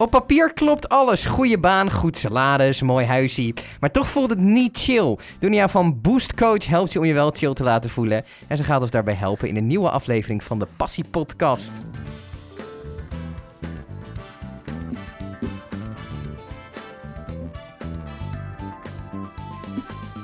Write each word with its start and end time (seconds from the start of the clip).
Op 0.00 0.10
papier 0.10 0.52
klopt 0.52 0.88
alles. 0.88 1.24
Goede 1.24 1.58
baan, 1.58 1.90
goed 1.90 2.16
salaris, 2.16 2.82
mooi 2.82 3.06
huisje. 3.06 3.54
Maar 3.80 3.90
toch 3.90 4.08
voelt 4.08 4.30
het 4.30 4.38
niet 4.38 4.78
chill. 4.78 5.16
Dunia 5.38 5.68
van 5.68 6.00
Boost 6.00 6.34
Coach 6.34 6.66
helpt 6.66 6.92
je 6.92 6.98
om 6.98 7.04
je 7.04 7.14
wel 7.14 7.30
chill 7.30 7.52
te 7.52 7.62
laten 7.62 7.90
voelen. 7.90 8.24
En 8.46 8.56
ze 8.56 8.64
gaat 8.64 8.80
ons 8.80 8.90
daarbij 8.90 9.14
helpen 9.14 9.48
in 9.48 9.56
een 9.56 9.66
nieuwe 9.66 9.90
aflevering 9.90 10.42
van 10.42 10.58
de 10.58 10.66
Passie 10.76 11.04
Podcast. 11.10 11.82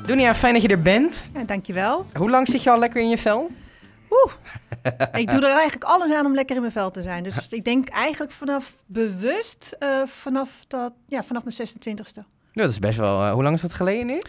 Dunia, 0.07 0.35
fijn 0.35 0.53
dat 0.53 0.63
je 0.63 0.69
er 0.69 0.83
bent. 0.83 1.31
Ja, 1.35 1.45
dankjewel. 1.45 2.07
Hoe 2.19 2.31
lang 2.31 2.49
zit 2.49 2.63
je 2.63 2.71
al 2.71 2.79
lekker 2.79 3.01
in 3.01 3.09
je 3.09 3.19
vel? 3.19 3.51
Oeh, 4.23 4.33
ik 5.23 5.31
doe 5.31 5.47
er 5.47 5.55
eigenlijk 5.55 5.85
alles 5.85 6.13
aan 6.13 6.27
om 6.27 6.35
lekker 6.35 6.55
in 6.55 6.61
mijn 6.61 6.73
vel 6.73 6.91
te 6.91 7.03
zijn. 7.03 7.23
Dus 7.23 7.53
ik 7.53 7.65
denk 7.65 7.89
eigenlijk 7.89 8.33
vanaf 8.33 8.77
bewust, 8.87 9.77
uh, 9.81 10.07
vanaf, 10.07 10.65
dat, 10.69 10.93
ja, 11.07 11.23
vanaf 11.23 11.45
mijn 11.45 11.69
26e. 11.69 12.23
Dat 12.53 12.71
is 12.71 12.79
best 12.79 12.99
wel... 12.99 13.23
Uh, 13.23 13.33
hoe 13.33 13.43
lang 13.43 13.55
is 13.55 13.63
dat 13.63 13.73
geleden 13.73 14.07
nu? 14.07 14.21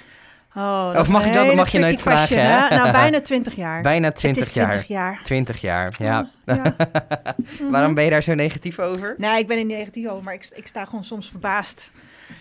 Oh, 0.57 0.93
of 0.97 1.07
mag, 1.07 1.25
je 1.25 1.31
dat, 1.31 1.55
mag 1.55 1.69
je 1.69 1.79
nooit 1.79 2.01
vragen, 2.01 2.45
hè? 2.45 2.75
Nou, 2.75 2.91
bijna 3.01 3.21
20 3.21 3.55
jaar. 3.55 3.81
Bijna 3.81 4.11
20 4.11 4.53
jaar. 4.53 4.69
20 4.71 4.87
jaar. 4.87 5.19
20 5.23 5.61
jaar, 5.61 5.93
ja. 5.97 6.29
ja. 6.45 6.75
Waarom 7.71 7.93
ben 7.93 8.03
je 8.03 8.09
daar 8.09 8.23
zo 8.23 8.33
negatief 8.33 8.79
over? 8.79 9.13
Nee, 9.17 9.39
ik 9.39 9.47
ben 9.47 9.57
er 9.57 9.63
niet 9.65 9.77
negatief 9.77 10.07
over, 10.07 10.23
maar 10.23 10.33
ik, 10.33 10.49
ik 10.53 10.67
sta 10.67 10.85
gewoon 10.85 11.03
soms 11.03 11.29
verbaasd 11.29 11.91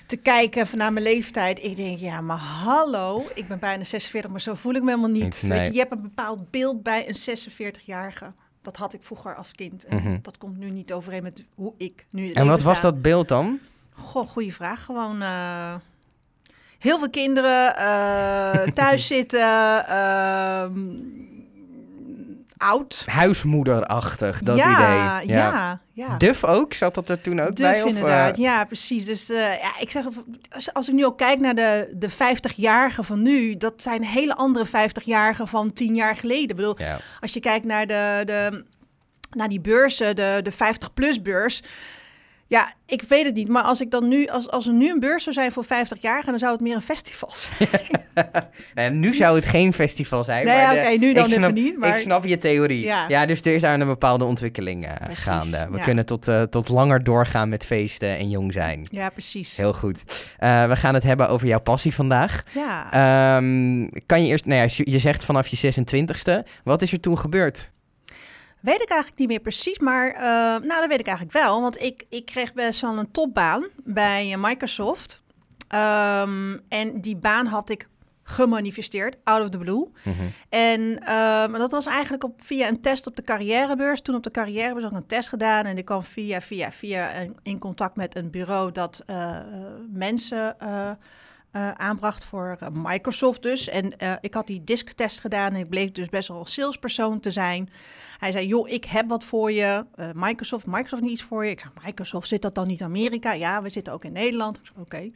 te 0.06 0.16
kijken 0.16 0.66
vanuit 0.66 0.92
mijn 0.92 1.04
leeftijd. 1.04 1.62
Ik 1.64 1.76
denk, 1.76 1.98
ja, 1.98 2.20
maar 2.20 2.36
hallo, 2.38 3.22
ik 3.34 3.48
ben 3.48 3.58
bijna 3.58 3.84
46, 3.84 4.30
maar 4.30 4.40
zo 4.40 4.54
voel 4.54 4.74
ik 4.74 4.82
me 4.82 4.88
helemaal 4.88 5.10
niet. 5.10 5.42
Nee. 5.42 5.58
Weet 5.58 5.66
je, 5.66 5.72
je 5.72 5.78
hebt 5.78 5.92
een 5.92 6.02
bepaald 6.02 6.50
beeld 6.50 6.82
bij 6.82 7.08
een 7.08 7.16
46-jarige. 7.40 8.32
Dat 8.62 8.76
had 8.76 8.94
ik 8.94 9.02
vroeger 9.02 9.34
als 9.34 9.52
kind. 9.52 9.84
En 9.84 9.96
Mhm. 9.96 10.18
dat 10.22 10.38
komt 10.38 10.56
nu 10.58 10.70
niet 10.70 10.92
overeen 10.92 11.22
met 11.22 11.42
hoe 11.54 11.74
ik 11.78 12.06
nu 12.10 12.32
En 12.32 12.46
wat 12.46 12.62
was 12.62 12.80
dat 12.80 13.02
beeld 13.02 13.28
dan? 13.28 13.58
Goh, 13.94 14.28
goede 14.28 14.52
vraag. 14.52 14.84
Gewoon 14.84 15.22
eh, 15.22 15.74
heel 16.84 16.98
veel 16.98 17.10
kinderen, 17.10 17.76
eh, 17.76 18.62
thuis 18.78 19.06
zitten, 19.06 19.86
ehm, 19.86 20.72
oud. 22.56 23.02
Huismoederachtig, 23.06 24.42
dat 24.42 24.56
ja, 24.56 25.22
idee. 25.22 25.34
Ja, 25.34 25.80
ja. 25.92 26.16
Duf 26.16 26.44
ook? 26.44 26.72
Zat 26.72 26.94
dat 26.94 27.08
er 27.08 27.20
toen 27.20 27.40
ook 27.40 27.56
Duf 27.56 27.70
bij? 27.70 27.82
Of, 27.82 27.88
inderdaad, 27.88 28.36
eh, 28.36 28.42
ja, 28.42 28.64
precies. 28.64 29.04
Dus 29.04 29.30
eh, 29.30 29.38
ja, 29.38 29.78
ik 29.78 29.90
zeg, 29.90 30.04
als, 30.72 30.88
ik 30.88 30.94
nu 30.94 31.04
ook 31.04 31.18
kijk 31.18 31.40
naar 31.40 31.54
de, 31.54 31.88
de 31.96 32.10
50-jarigen 32.10 33.04
van 33.04 33.22
nu, 33.22 33.56
dat 33.56 33.74
zijn 33.76 34.04
hele 34.04 34.34
andere 34.34 34.66
50-jarigen 34.66 35.48
van 35.48 35.72
10 35.72 35.94
jaar 35.94 36.16
geleden. 36.16 36.48
Ik 36.48 36.56
bedoel, 36.56 36.80
ja. 36.80 36.98
als 37.20 37.32
je 37.32 37.40
kijkt 37.40 37.64
naar, 37.64 37.86
de, 37.86 38.22
de, 38.24 38.64
naar 39.30 39.48
die 39.48 39.60
beurzen, 39.60 40.16
de, 40.16 40.40
de 40.42 40.52
50-plus 40.52 41.22
beurs. 41.22 41.62
Ja, 42.46 42.74
ik 42.86 43.02
weet 43.02 43.24
het 43.24 43.34
niet. 43.34 43.48
Maar 43.48 43.62
als 43.62 43.80
ik 43.80 43.90
dan 43.90 44.08
nu, 44.08 44.26
als, 44.26 44.50
als 44.50 44.66
er 44.66 44.72
nu 44.72 44.90
een 44.90 45.00
beurs 45.00 45.22
zou 45.22 45.34
zijn 45.34 45.52
voor 45.52 45.64
50 45.64 46.02
jaar, 46.02 46.24
dan 46.24 46.38
zou 46.38 46.52
het 46.52 46.60
meer 46.60 46.74
een 46.74 46.82
festival 46.82 47.30
zijn. 47.30 47.78
Nee, 48.74 48.90
nu 48.90 49.14
zou 49.14 49.36
het 49.36 49.46
geen 49.46 49.72
festival 49.72 50.24
zijn. 50.24 50.44
Nee, 50.46 50.80
oké, 50.80 50.88
nu 50.98 51.12
dan 51.12 51.28
snap, 51.28 51.40
even 51.40 51.54
niet. 51.54 51.78
Maar... 51.78 51.88
Ik 51.88 51.96
snap 51.96 52.24
je 52.24 52.38
theorie. 52.38 52.84
Ja. 52.84 53.04
Ja. 53.08 53.26
dus 53.26 53.40
er 53.40 53.54
is 53.54 53.60
daar 53.60 53.80
een 53.80 53.86
bepaalde 53.86 54.24
ontwikkeling 54.24 54.86
eh, 54.86 54.92
gaande. 55.12 55.66
We 55.70 55.76
ja. 55.76 55.82
kunnen 55.82 56.06
tot, 56.06 56.28
eh, 56.28 56.42
tot 56.42 56.68
langer 56.68 57.04
doorgaan 57.04 57.48
met 57.48 57.66
feesten 57.66 58.16
en 58.16 58.30
jong 58.30 58.52
zijn. 58.52 58.86
Ja, 58.90 59.08
precies. 59.08 59.56
Heel 59.56 59.72
goed. 59.72 60.04
Eh, 60.38 60.66
we 60.66 60.76
gaan 60.76 60.94
het 60.94 61.02
hebben 61.02 61.28
over 61.28 61.46
jouw 61.46 61.60
passie 61.60 61.94
vandaag. 61.94 62.42
Ja. 62.52 62.92
Ehm, 63.36 63.88
kan 64.06 64.22
je 64.22 64.28
eerst, 64.28 64.44
nou 64.46 64.60
ja, 64.60 64.82
je 64.84 64.98
zegt 64.98 65.24
vanaf 65.24 65.46
je 65.46 65.56
26e. 65.56 66.42
Wat 66.64 66.82
is 66.82 66.92
er 66.92 67.00
toen 67.00 67.18
gebeurd? 67.18 67.72
Weet 68.64 68.82
ik 68.82 68.88
eigenlijk 68.88 69.18
niet 69.18 69.28
meer 69.28 69.40
precies, 69.40 69.78
maar 69.78 70.10
eh, 70.10 70.22
nou, 70.66 70.80
dat 70.80 70.86
weet 70.86 71.00
ik 71.00 71.06
eigenlijk 71.06 71.36
wel. 71.36 71.60
Want 71.60 71.82
ik, 71.82 72.04
ik 72.08 72.24
kreeg 72.24 72.52
best 72.52 72.80
wel 72.80 72.98
een 72.98 73.10
topbaan 73.10 73.68
bij 73.84 74.32
eh, 74.32 74.38
Microsoft. 74.42 75.22
Ehm, 75.68 76.58
en 76.68 77.00
die 77.00 77.16
baan 77.16 77.46
had 77.46 77.70
ik 77.70 77.88
gemanifesteerd, 78.22 79.16
out 79.24 79.42
of 79.42 79.48
the 79.48 79.58
blue. 79.58 79.86
Mhm. 80.02 80.16
En 80.48 80.98
ehm, 81.06 81.52
dat 81.52 81.70
was 81.70 81.86
eigenlijk 81.86 82.24
op, 82.24 82.42
via 82.42 82.68
een 82.68 82.80
test 82.80 83.06
op 83.06 83.16
de 83.16 83.22
carrièrebeurs. 83.22 84.00
Toen 84.00 84.14
op 84.14 84.22
de 84.22 84.30
carrièrebeurs 84.30 84.82
had 84.82 84.92
ik 84.92 84.98
een 84.98 85.06
test 85.06 85.28
gedaan. 85.28 85.64
En 85.64 85.78
ik 85.78 85.84
kwam 85.84 86.02
via, 86.02 86.40
via, 86.40 86.72
via 86.72 87.10
in, 87.42 87.58
contact 87.58 87.96
met 87.96 88.16
een 88.16 88.30
bureau 88.30 88.72
dat 88.72 89.02
eh, 89.06 89.36
eh, 89.36 89.44
mensen 89.92 90.56
eh, 91.54 91.70
aanbracht 91.70 92.24
voor 92.24 92.56
eh, 92.60 92.68
Microsoft 92.72 93.42
dus. 93.42 93.68
En 93.68 93.98
eh, 93.98 94.12
ik 94.20 94.34
had 94.34 94.46
die 94.46 94.64
disktest 94.64 95.20
gedaan 95.20 95.52
en 95.52 95.60
ik 95.60 95.68
bleek 95.68 95.94
dus 95.94 96.08
best 96.08 96.28
wel 96.28 96.40
een 96.40 96.46
salespersoon 96.46 97.20
te 97.20 97.30
zijn. 97.30 97.70
Hij 98.18 98.32
zei, 98.32 98.46
joh, 98.46 98.68
ik 98.68 98.84
heb 98.84 99.08
wat 99.08 99.24
voor 99.24 99.52
je. 99.52 99.86
Microsoft, 100.14 100.66
Microsoft 100.66 101.02
niet 101.02 101.10
iets 101.10 101.22
voor 101.22 101.44
je. 101.44 101.50
Ik 101.50 101.60
zei, 101.60 101.72
Microsoft, 101.84 102.28
zit 102.28 102.42
dat 102.42 102.54
dan 102.54 102.66
niet 102.66 102.80
in 102.80 102.86
Amerika? 102.86 103.32
Ja, 103.32 103.62
we 103.62 103.68
zitten 103.68 103.92
ook 103.92 104.04
in 104.04 104.12
Nederland. 104.12 104.60
Oké. 104.78 105.10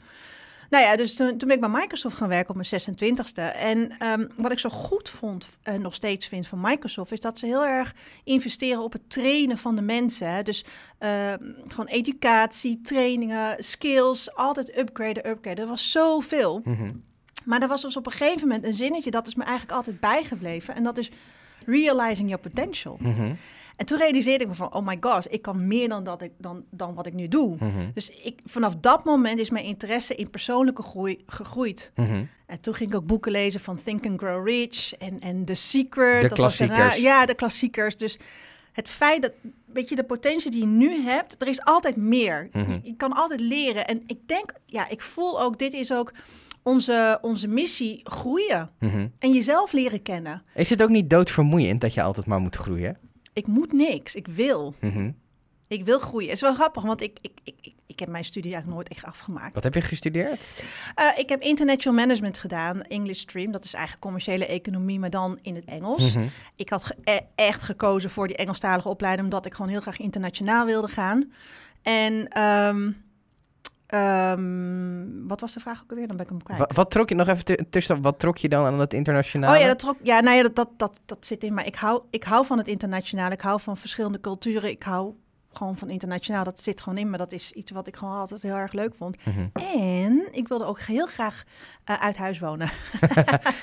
Nou 0.68 0.84
ja, 0.84 0.96
dus 0.96 1.14
toen, 1.14 1.28
toen 1.28 1.48
ben 1.48 1.56
ik 1.56 1.60
bij 1.60 1.80
Microsoft 1.80 2.16
gaan 2.16 2.28
werken 2.28 2.54
op 2.54 2.56
mijn 2.56 2.82
26e. 2.82 3.56
En 3.56 3.98
ehm, 3.98 4.26
wat 4.36 4.52
ik 4.52 4.58
zo 4.58 4.68
goed 4.68 5.08
vond 5.08 5.48
en 5.62 5.80
nog 5.80 5.94
steeds 5.94 6.26
vind 6.26 6.46
van 6.46 6.60
Microsoft... 6.60 7.12
is 7.12 7.20
dat 7.20 7.38
ze 7.38 7.46
heel 7.46 7.66
erg 7.66 7.94
investeren 8.24 8.82
op 8.82 8.92
het 8.92 9.10
trainen 9.10 9.58
van 9.58 9.76
de 9.76 9.82
mensen. 9.82 10.32
Hè? 10.32 10.42
Dus 10.42 10.64
ehm, 10.98 11.38
gewoon 11.66 11.86
educatie, 11.86 12.80
trainingen, 12.80 13.64
skills, 13.64 14.34
altijd 14.34 14.78
upgraden, 14.78 15.28
upgraden. 15.28 15.64
Er 15.64 15.70
was 15.70 15.90
zoveel. 15.90 16.60
Mhm. 16.64 16.92
Maar 17.44 17.62
er 17.62 17.68
was 17.68 17.82
dus 17.82 17.96
op 17.96 18.06
een 18.06 18.12
gegeven 18.12 18.48
moment 18.48 18.66
een 18.66 18.74
zinnetje... 18.74 19.10
dat 19.10 19.26
is 19.26 19.34
me 19.34 19.42
eigenlijk 19.42 19.76
altijd 19.76 20.00
bijgebleven. 20.00 20.74
En 20.74 20.82
dat 20.82 20.98
is 20.98 21.10
realizing 21.66 22.28
your 22.28 22.48
potential. 22.48 22.96
Mhm. 23.00 23.32
En 23.78 23.86
toen 23.86 23.98
realiseerde 23.98 24.44
ik 24.44 24.50
me 24.50 24.56
van, 24.56 24.74
oh 24.74 24.86
my 24.86 24.96
gosh, 25.00 25.24
ik 25.28 25.42
kan 25.42 25.66
meer 25.66 25.88
dan, 25.88 26.04
dat 26.04 26.22
ik, 26.22 26.32
dan, 26.38 26.64
dan 26.70 26.94
wat 26.94 27.06
ik 27.06 27.12
nu 27.14 27.28
doe. 27.28 27.56
Mhm. 27.60 27.90
Dus 27.94 28.10
ik, 28.10 28.40
vanaf 28.44 28.74
dat 28.80 29.04
moment 29.04 29.38
is 29.38 29.50
mijn 29.50 29.64
interesse 29.64 30.14
in 30.14 30.30
persoonlijke 30.30 30.82
groei 30.82 31.22
gegroeid. 31.26 31.92
Mhm. 31.94 32.24
En 32.46 32.60
toen 32.60 32.74
ging 32.74 32.90
ik 32.90 32.96
ook 32.96 33.06
boeken 33.06 33.32
lezen 33.32 33.60
van 33.60 33.76
Think 33.82 34.06
and 34.06 34.20
Grow 34.20 34.46
Rich 34.48 34.92
en, 34.94 35.20
en 35.20 35.44
The 35.44 35.54
Secret. 35.54 36.22
De 36.22 36.28
Dat 36.28 36.38
was 36.38 36.56
daarna- 36.56 36.74
klassiekers. 36.74 37.02
ja, 37.12 37.26
de 37.26 37.34
klassiekers. 37.34 37.96
Dus 37.96 38.18
het 38.72 38.88
feit 38.88 39.22
dat, 39.22 39.32
weet 39.66 39.88
je, 39.88 39.96
de 39.96 40.04
potentie 40.04 40.50
die 40.50 40.60
je 40.60 40.66
nu 40.66 41.02
hebt, 41.02 41.42
er 41.42 41.48
is 41.48 41.64
altijd 41.64 41.96
meer. 41.96 42.48
Mhm. 42.52 42.70
je, 42.72 42.80
je 42.82 42.96
kan 42.96 43.12
altijd 43.12 43.40
leren. 43.40 43.86
En 43.86 44.02
ik 44.06 44.18
denk, 44.28 44.52
ja, 44.66 44.88
ik 44.88 45.00
voel 45.02 45.40
ook, 45.42 45.58
dit 45.58 45.72
is 45.72 45.92
ook 45.92 46.12
onze, 46.62 47.18
onze 47.22 47.48
missie, 47.48 48.00
groeien. 48.04 48.70
En 49.18 49.32
jezelf 49.32 49.72
leren 49.72 50.02
kennen. 50.02 50.42
Is 50.54 50.70
het 50.70 50.82
ook 50.82 50.88
niet 50.88 51.10
doodvermoeiend 51.10 51.80
dat 51.80 51.94
je 51.94 52.02
altijd 52.02 52.26
maar 52.26 52.40
moet 52.40 52.56
groeien? 52.56 52.98
Ik 53.38 53.46
moet 53.46 53.72
niks, 53.72 54.14
ik 54.14 54.26
wil. 54.26 54.74
Mhm. 54.80 55.10
Ik 55.68 55.84
wil 55.84 55.98
groeien. 55.98 56.26
Het 56.26 56.36
is 56.36 56.42
wel 56.42 56.54
grappig, 56.54 56.82
want 56.82 57.00
ik, 57.02 57.18
ik, 57.20 57.38
ik, 57.44 57.54
ik, 57.60 57.74
ik 57.86 57.98
heb 57.98 58.08
mijn 58.08 58.24
studie 58.24 58.52
eigenlijk 58.52 58.74
nooit 58.82 58.96
echt 58.98 59.04
afgemaakt. 59.12 59.54
Wat 59.54 59.62
heb 59.64 59.74
je 59.74 59.80
gestudeerd? 59.80 60.64
Eh, 60.94 61.06
ik 61.18 61.28
heb 61.28 61.42
international 61.42 61.98
management 61.98 62.38
gedaan, 62.38 62.82
English 62.82 63.20
Stream. 63.20 63.52
Dat 63.52 63.64
is 63.64 63.72
eigenlijk 63.74 64.04
commerciële 64.04 64.46
economie, 64.46 64.98
maar 64.98 65.10
dan 65.10 65.38
in 65.42 65.54
het 65.54 65.64
Engels. 65.64 66.14
Mhm. 66.14 66.26
Ik 66.56 66.68
had 66.68 66.84
ge- 66.84 66.96
e- 67.04 67.18
echt 67.34 67.62
gekozen 67.62 68.10
voor 68.10 68.26
die 68.26 68.36
Engelstalige 68.36 68.88
opleiding, 68.88 69.24
omdat 69.24 69.46
ik 69.46 69.54
gewoon 69.54 69.70
heel 69.70 69.80
graag 69.80 69.98
internationaal 69.98 70.66
wilde 70.66 70.88
gaan. 70.88 71.32
En 71.82 72.28
ehm, 72.28 72.90
ehm, 73.88 75.26
wat 75.26 75.40
was 75.40 75.52
de 75.52 75.60
vraag 75.60 75.82
ook 75.82 75.90
alweer? 75.90 76.06
Dan 76.06 76.16
ben 76.16 76.24
ik 76.24 76.30
hem 76.30 76.42
kwijt. 76.42 76.58
Wat, 76.58 76.72
wat 76.72 76.90
trok 76.90 77.08
je 77.08 77.14
nog 77.14 77.28
even 77.28 77.44
tu- 77.44 77.64
tussen? 77.70 78.02
Wat 78.02 78.18
trok 78.18 78.36
je 78.36 78.48
dan 78.48 78.66
aan 78.66 78.80
het 78.80 78.92
internationale? 78.92 79.54
Oh 79.54 79.60
ja, 79.60 79.66
dat 79.66 79.78
trok. 79.78 79.96
Ja, 80.02 80.20
nou 80.20 80.36
ja, 80.36 80.42
dat, 80.42 80.56
dat, 80.56 80.68
dat, 80.76 81.00
dat 81.04 81.26
zit 81.26 81.42
in. 81.42 81.54
Maar 81.54 81.66
ik 81.66 81.74
hou, 81.74 82.02
ik 82.10 82.24
hou 82.24 82.46
van 82.46 82.58
het 82.58 82.68
internationaal. 82.68 83.30
Ik 83.30 83.40
hou 83.40 83.60
van 83.60 83.76
verschillende 83.76 84.20
culturen. 84.20 84.70
Ik 84.70 84.82
hou 84.82 85.14
gewoon 85.52 85.76
van 85.76 85.90
internationaal. 85.90 86.44
Dat 86.44 86.60
zit 86.60 86.80
gewoon 86.80 86.98
in 86.98 87.10
me. 87.10 87.16
Dat 87.16 87.32
is 87.32 87.52
iets 87.52 87.70
wat 87.70 87.86
ik 87.86 87.96
gewoon 87.96 88.14
altijd 88.14 88.42
heel 88.42 88.54
erg 88.56 88.72
leuk 88.72 88.94
vond. 88.98 89.16
Mhm. 89.24 89.66
En 89.76 90.28
ik 90.30 90.48
wilde 90.48 90.64
ook 90.64 90.80
heel 90.80 91.06
graag 91.06 91.42
eh, 91.84 91.96
uit 92.02 92.16
huis 92.16 92.38
wonen. 92.38 92.68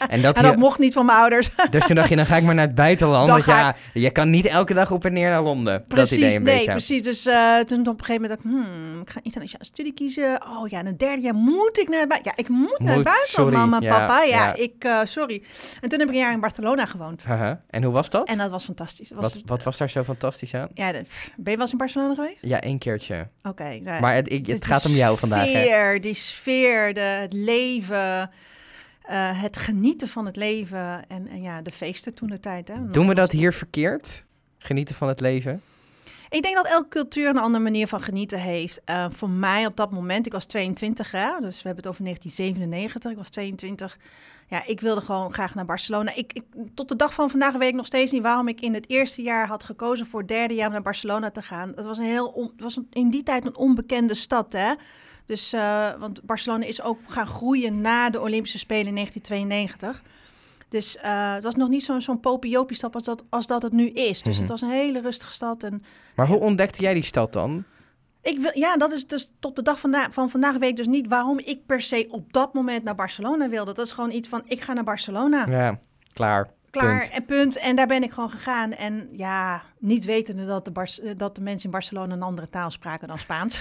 En 0.10 0.22
dat, 0.22 0.36
En 0.38 0.44
dat 0.44 0.52
je- 0.52 0.58
mocht 0.58 0.80
niet 0.80 0.94
van 0.94 1.06
mijn 1.06 1.18
ouders. 1.18 1.50
dus 1.70 1.86
toen 1.86 1.96
dacht 1.96 2.10
je, 2.10 2.16
dan 2.16 2.26
ga 2.26 2.36
ik 2.36 2.44
maar 2.44 2.56
naar 2.56 2.66
het 2.66 2.76
buitenland. 2.76 3.28
Dan 3.28 3.36
Want 3.36 3.44
ga 3.50 3.60
ja, 3.60 3.76
je 3.94 4.10
kan 4.12 4.30
niet 4.30 4.46
elke 4.46 4.74
dag 4.74 4.92
op 4.92 5.06
en 5.06 5.14
neer 5.14 5.30
naar 5.30 5.42
Londen. 5.42 5.84
Precies, 5.86 6.10
dat 6.10 6.18
idee 6.20 6.36
een 6.36 6.44
nee, 6.44 6.56
beetje. 6.56 6.72
precies. 6.72 7.02
Dus 7.02 7.26
eh, 7.26 7.58
toen 7.60 7.80
op 7.80 8.00
een 8.00 8.06
gegeven 8.06 8.22
moment 8.22 8.30
dacht 8.44 8.56
ik, 8.56 8.64
hmm, 8.72 9.02
ik 9.02 9.10
ga 9.10 9.20
internationale 9.24 9.66
studie 9.66 9.94
kiezen. 9.94 10.42
Oh 10.48 10.68
ja, 10.68 10.80
en 10.80 10.86
een 10.88 10.98
derde 10.98 11.22
jaar 11.22 11.34
moet 11.36 11.78
ik 11.80 11.90
naar 11.90 12.00
het 12.00 12.10
buitenland. 12.10 12.38
Ja, 12.38 12.44
ik 12.44 12.50
moet 12.50 12.80
naar 12.80 12.96
het 12.96 13.04
buitenland, 13.04 13.28
sorry. 13.54 13.56
mama, 13.56 13.80
Ja, 13.80 13.98
papa. 14.00 14.22
Ja, 14.24 14.28
ja. 14.46 14.56
ik, 14.56 14.84
eh, 14.84 15.00
sorry. 15.04 15.44
En 15.82 15.90
toen 15.90 16.00
heb 16.00 16.08
ik 16.08 16.14
een 16.14 16.20
jaar 16.22 16.34
in 16.34 16.40
Barcelona 16.40 16.86
gewoond. 16.86 17.24
En 17.70 17.84
hoe 17.84 17.94
was 17.94 18.10
dat? 18.10 18.28
En 18.28 18.38
dat 18.38 18.52
was 18.52 18.64
fantastisch. 18.64 19.10
Dat 19.10 19.20
was, 19.22 19.34
wat, 19.34 19.42
wat 19.46 19.64
was 19.64 19.78
daar 19.78 19.90
zo 19.90 20.04
fantastisch 20.04 20.54
aan? 20.54 20.68
Ja, 20.74 20.92
de- 20.92 21.02
pff, 21.02 21.24
ben 21.38 21.52
je 21.52 21.58
wel 21.58 21.68
eens 21.68 21.75
in 21.76 21.86
Barcelona 21.86 22.16
geweest? 22.16 22.38
Ja, 22.42 22.62
één 22.62 22.78
keertje. 22.78 23.28
Oké. 23.44 23.80
nou, 23.82 24.02
Maar 24.02 24.14
het, 24.14 24.32
ik, 24.32 24.48
het 24.48 24.66
gaat 24.66 24.86
om 24.86 24.92
jou 24.92 25.18
vandaag, 25.18 25.46
hè? 25.46 25.62
Sfeer, 25.62 26.02
die 26.02 26.14
sfeer, 26.14 26.94
de, 26.94 27.00
het 27.00 27.34
leven, 27.34 28.32
eh, 29.02 29.42
het 29.42 29.58
genieten 29.58 30.08
van 30.08 30.26
het 30.26 30.36
leven 30.36 31.08
en, 31.08 31.28
en 31.28 31.42
ja, 31.42 31.62
de 31.62 31.72
feesten 31.72 32.14
toen 32.14 32.28
de 32.28 32.40
tijd. 32.40 32.68
Hè. 32.68 32.92
Doen 32.92 33.08
we 33.08 33.16
dat 33.16 33.32
hier 33.32 33.54
verkeerd? 33.54 34.26
Genieten 34.58 34.96
van 34.96 35.08
het 35.08 35.20
leven? 35.20 35.62
Ik 36.36 36.44
denk 36.44 36.56
dat 36.56 36.66
elke 36.66 36.88
cultuur 36.88 37.30
een 37.30 37.38
andere 37.38 37.64
manier 37.64 37.88
van 37.88 38.02
genieten 38.02 38.40
heeft. 38.40 38.82
Uh, 38.86 39.06
voor 39.10 39.30
mij 39.30 39.66
op 39.66 39.76
dat 39.76 39.92
moment, 39.92 40.26
ik 40.26 40.32
was 40.32 40.46
22, 40.46 41.12
hè, 41.12 41.30
dus 41.40 41.56
we 41.56 41.68
hebben 41.68 41.76
het 41.76 41.88
over 41.88 42.04
1997, 42.04 43.12
ik 43.12 43.18
was 43.18 43.30
22. 43.30 43.98
Ja, 44.48 44.66
ik 44.66 44.82
wilde 44.82 45.02
gewoon 45.02 45.34
graag 45.34 45.56
naar 45.56 45.66
Barcelona. 45.66 46.16
Ik, 46.16 46.34
ik, 46.34 46.44
tot 46.74 46.90
de 46.90 46.96
dag 46.96 47.14
van 47.14 47.30
vandaag 47.30 47.54
weet 47.54 47.70
ik 47.70 47.76
nog 47.76 47.86
steeds 47.86 48.12
niet 48.12 48.22
waarom 48.22 48.48
ik 48.48 48.62
in 48.62 48.74
het 48.74 48.90
eerste 48.90 49.22
jaar 49.22 49.48
had 49.48 49.64
gekozen 49.64 50.06
voor 50.06 50.20
het 50.20 50.30
derde 50.30 50.54
jaar 50.54 50.70
naar 50.70 50.82
Barcelona 50.82 51.32
te 51.32 51.42
gaan. 51.42 51.72
Het 51.76 51.86
was, 51.86 51.98
een 51.98 52.04
heel 52.04 52.54
was 52.58 52.80
in 52.90 53.10
die 53.10 53.24
tijd 53.24 53.46
een 53.46 53.58
onbekende 53.58 54.14
stad, 54.14 54.54
hè. 54.54 54.74
Dus, 55.26 55.54
uh, 55.54 55.94
want 56.00 56.24
Barcelona 56.24 56.66
is 56.66 56.82
ook 56.82 57.00
gaan 57.08 57.28
groeien 57.28 57.82
na 57.82 58.10
de 58.10 58.22
Olympische 58.22 58.60
Spelen 58.60 58.88
in 58.88 58.96
1992. 58.96 60.04
Dus 60.70 60.98
uh, 61.06 61.34
het 61.34 61.44
was 61.44 61.56
nog 61.56 61.70
niet 61.70 61.84
zo'n 61.84 62.02
zo'n 62.02 62.20
popiopie 62.20 62.78
stad 62.78 62.96
als 62.96 63.04
dat, 63.04 63.24
als 63.30 63.48
dat 63.48 63.62
het 63.62 63.74
nu 63.74 63.90
is. 63.90 64.22
Dus 64.22 64.24
mm 64.24 64.32
-hmm. 64.32 64.42
het 64.42 64.50
was 64.50 64.62
een 64.62 64.70
hele 64.70 65.02
rustige 65.02 65.34
stad. 65.34 65.64
En, 65.64 65.84
maar 66.16 66.28
hoe 66.28 66.40
ontdekte 66.40 66.82
jij 66.82 66.94
die 66.94 67.04
stad 67.04 67.34
dan? 67.34 67.64
Ik 68.22 68.40
wil, 68.40 68.52
ja, 68.54 68.78
dat 68.78 68.92
is 68.92 69.08
dus 69.08 69.32
tot 69.40 69.56
de 69.56 69.62
dag 69.62 69.80
van, 69.80 69.96
van 70.10 70.30
vandaag 70.30 70.58
weet 70.58 70.70
ik 70.70 70.76
dus 70.76 70.88
niet 70.88 71.08
waarom 71.08 71.40
ik 71.40 71.66
per 71.66 71.82
se 71.82 72.08
op 72.10 72.34
dat 72.34 72.54
moment 72.54 72.84
naar 72.84 72.96
Barcelona 72.96 73.50
wilde. 73.50 73.74
Dat 73.74 73.86
is 73.86 73.92
gewoon 73.92 74.12
iets 74.12 74.28
van, 74.28 74.42
ik 74.46 74.62
ga 74.62 74.74
naar 74.74 74.84
Barcelona. 74.84 75.46
Ja, 75.48 75.80
klaar. 76.14 76.50
Klaar 76.80 77.00
punt. 77.00 77.12
en 77.12 77.26
punt. 77.26 77.58
En 77.58 77.76
daar 77.76 77.88
ben 77.88 78.04
ik 78.04 78.12
gewoon 78.12 78.30
gegaan. 78.30 78.72
En 78.74 79.08
ja, 79.12 79.62
niet 79.80 80.06
wetende 80.06 80.46
dat 80.46 80.66
de, 80.66 80.72
Bar 80.72 80.88
dat 81.18 81.36
de 81.36 81.42
mensen 81.42 81.66
in 81.66 81.72
Barcelona 81.72 82.14
een 82.14 82.22
andere 82.22 82.50
taal 82.50 82.72
spraken 82.72 83.08
dan 83.08 83.20
Spaans. 83.20 83.58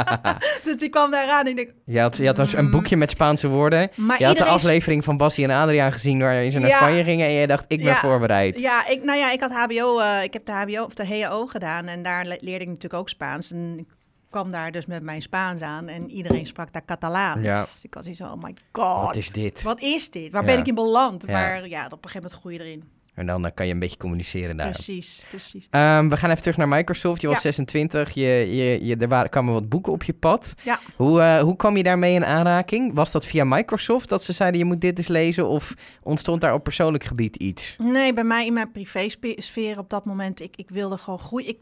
dus 0.64 0.76
die 0.76 0.88
kwam 0.88 1.10
daar 1.10 1.28
aan 1.28 1.40
en 1.40 1.46
ik 1.46 1.56
denk... 1.56 1.70
Je 1.84 2.00
had, 2.00 2.16
je 2.16 2.26
had 2.26 2.38
een, 2.38 2.58
een 2.58 2.70
boekje 2.70 2.96
met 2.96 3.10
Spaanse 3.10 3.48
woorden. 3.48 3.90
Maar 3.94 4.18
je 4.18 4.26
had 4.26 4.36
de 4.38 4.44
aflevering 4.44 5.04
van 5.04 5.16
Bassie 5.16 5.44
en 5.44 5.50
Adriaan 5.50 5.92
gezien 5.92 6.18
waarin 6.18 6.52
ze 6.52 6.58
naar 6.58 6.68
Ja. 6.68 6.76
Spanje 6.76 7.04
gingen 7.04 7.26
en 7.26 7.32
je 7.32 7.46
dacht, 7.46 7.64
ik 7.68 7.78
ben 7.78 7.86
Ja. 7.86 7.94
voorbereid. 7.94 8.60
Ja, 8.60 8.86
ik, 8.86 9.04
nou 9.04 9.18
ja, 9.18 9.30
ik 9.32 9.40
had 9.40 9.50
HBO, 9.52 9.98
eh, 9.98 10.22
ik 10.22 10.32
heb 10.32 10.46
de 10.46 10.52
HBO 10.52 10.82
of 10.84 10.94
de 10.94 11.06
HAO 11.22 11.46
gedaan 11.46 11.86
en 11.86 12.02
daar 12.02 12.24
le- 12.24 12.36
leerde 12.40 12.62
ik 12.64 12.68
natuurlijk 12.68 12.94
ook 12.94 13.08
Spaans. 13.08 13.52
En 13.52 13.74
ik 13.78 13.86
kwam 14.30 14.50
daar 14.50 14.72
dus 14.72 14.86
met 14.86 15.02
mijn 15.02 15.22
Spaans 15.22 15.60
aan 15.60 15.88
en 15.88 16.10
iedereen 16.10 16.46
sprak 16.46 16.72
daar 16.72 16.84
Catalaans. 16.84 17.42
Ja. 17.44 17.60
Dus 17.60 17.84
ik 17.84 17.94
had 17.94 18.02
zoiets 18.02 18.20
van, 18.22 18.32
oh 18.32 18.42
my 18.42 18.54
god. 18.72 19.02
Wat 19.06 19.16
is 19.16 19.32
dit? 19.32 19.62
Wat 19.62 19.80
is 19.80 20.10
dit? 20.10 20.32
Waar 20.32 20.42
Ja. 20.42 20.48
ben 20.48 20.58
ik 20.58 20.66
in 20.66 20.74
beland? 20.74 21.24
Ja. 21.26 21.32
Maar 21.32 21.68
ja, 21.68 21.84
op 21.84 21.92
een 21.92 21.98
gegeven 22.10 22.22
moment 22.22 22.32
groei 22.40 22.54
je 22.54 22.60
erin. 22.60 22.96
En 23.14 23.26
dan 23.26 23.50
kan 23.54 23.66
je 23.66 23.72
een 23.72 23.78
beetje 23.78 23.96
communiceren 23.96 24.56
daar. 24.56 24.70
Precies, 24.70 25.24
precies. 25.28 25.66
Ehm, 25.70 26.08
we 26.08 26.16
gaan 26.16 26.30
even 26.30 26.42
terug 26.42 26.56
naar 26.56 26.68
Microsoft. 26.68 27.20
Je 27.20 27.26
was 27.26 27.36
Ja. 27.36 27.42
26, 27.42 28.10
je, 28.10 28.22
je, 28.26 28.84
je, 28.86 28.96
er 28.96 29.08
waren, 29.08 29.30
kwamen 29.30 29.52
wat 29.52 29.68
boeken 29.68 29.92
op 29.92 30.02
je 30.02 30.12
pad. 30.12 30.54
Ja. 30.62 30.80
Hoe, 30.96 31.20
eh, 31.20 31.38
hoe 31.40 31.56
kwam 31.56 31.76
je 31.76 31.82
daarmee 31.82 32.14
in 32.14 32.24
aanraking? 32.24 32.94
Was 32.94 33.10
dat 33.10 33.26
via 33.26 33.44
Microsoft 33.44 34.08
dat 34.08 34.24
ze 34.24 34.32
zeiden 34.32 34.58
je 34.58 34.64
moet 34.66 34.80
dit 34.80 34.98
eens 34.98 35.08
lezen? 35.08 35.46
Of 35.48 35.74
ontstond 36.02 36.40
daar 36.40 36.54
op 36.54 36.62
persoonlijk 36.62 37.04
gebied 37.04 37.36
iets? 37.36 37.76
Nee, 37.78 38.12
bij 38.12 38.24
mij 38.24 38.46
in 38.46 38.52
mijn 38.52 38.70
privésfeer 38.72 39.78
op 39.78 39.90
dat 39.90 40.04
moment, 40.04 40.40
ik, 40.42 40.56
ik 40.56 40.68
wilde 40.70 40.96
gewoon 40.98 41.18
groeien. 41.18 41.48
Ik, 41.48 41.58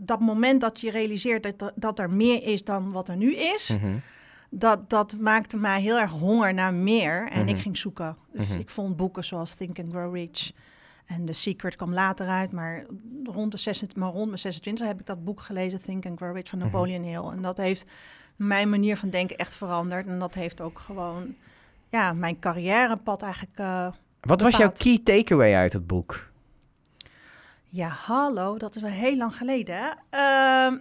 dat 0.00 0.20
moment 0.20 0.60
dat 0.60 0.80
je 0.80 0.90
realiseert 0.90 1.42
dat, 1.42 1.62
er- 1.62 1.72
dat 1.74 1.98
er 1.98 2.10
meer 2.10 2.42
is 2.42 2.64
dan 2.64 2.92
wat 2.92 3.08
er 3.08 3.16
nu 3.16 3.34
is, 3.34 3.68
Mhm. 3.68 3.96
dat, 4.50 4.90
dat 4.90 5.16
maakte 5.20 5.56
mij 5.56 5.80
heel 5.80 5.98
erg 5.98 6.10
honger 6.10 6.54
naar 6.54 6.74
meer. 6.74 7.28
En 7.30 7.40
Mhm. 7.40 7.48
ik 7.48 7.58
ging 7.58 7.76
zoeken. 7.78 8.16
Dus 8.32 8.48
Mhm. 8.48 8.58
ik 8.58 8.70
vond 8.70 8.96
boeken 8.96 9.24
zoals 9.24 9.54
Think 9.54 9.78
and 9.78 9.90
Grow 9.92 10.14
Rich. 10.14 10.52
En 11.06 11.24
The 11.24 11.32
Secret 11.32 11.76
kwam 11.76 11.92
later 11.92 12.26
uit, 12.28 12.52
maar 12.52 12.84
rond, 13.24 13.52
de 13.52 13.58
26, 13.58 13.98
maar 13.98 14.10
rond 14.12 14.26
mijn 14.26 14.38
26 14.38 14.86
heb 14.86 15.00
ik 15.00 15.06
dat 15.06 15.24
boek 15.24 15.40
gelezen, 15.40 15.82
Think 15.82 16.06
and 16.06 16.18
Grow 16.18 16.34
Rich 16.36 16.48
van. 16.48 16.58
Napoleon 16.58 17.02
Hill. 17.02 17.24
En 17.32 17.42
dat 17.42 17.56
heeft 17.56 17.86
mijn 18.36 18.70
manier 18.70 18.96
van 18.96 19.10
denken 19.10 19.36
echt 19.36 19.54
veranderd. 19.54 20.06
En 20.06 20.18
dat 20.18 20.34
heeft 20.34 20.60
ook 20.60 20.78
gewoon 20.78 21.34
ja, 21.88 22.12
mijn 22.12 22.38
carrièrepad 22.38 23.22
eigenlijk 23.22 23.58
uh, 23.58 23.86
Wat 24.20 24.40
was 24.40 24.56
jouw 24.56 24.72
key 24.72 25.00
takeaway 25.04 25.54
uit 25.54 25.72
het 25.72 25.86
boek? 25.86 26.29
Ja, 27.70 27.88
hallo, 27.88 28.56
dat 28.58 28.76
is 28.76 28.82
wel 28.82 28.90
heel 28.90 29.16
lang 29.16 29.36
geleden. 29.36 29.98
Ehm, 30.10 30.76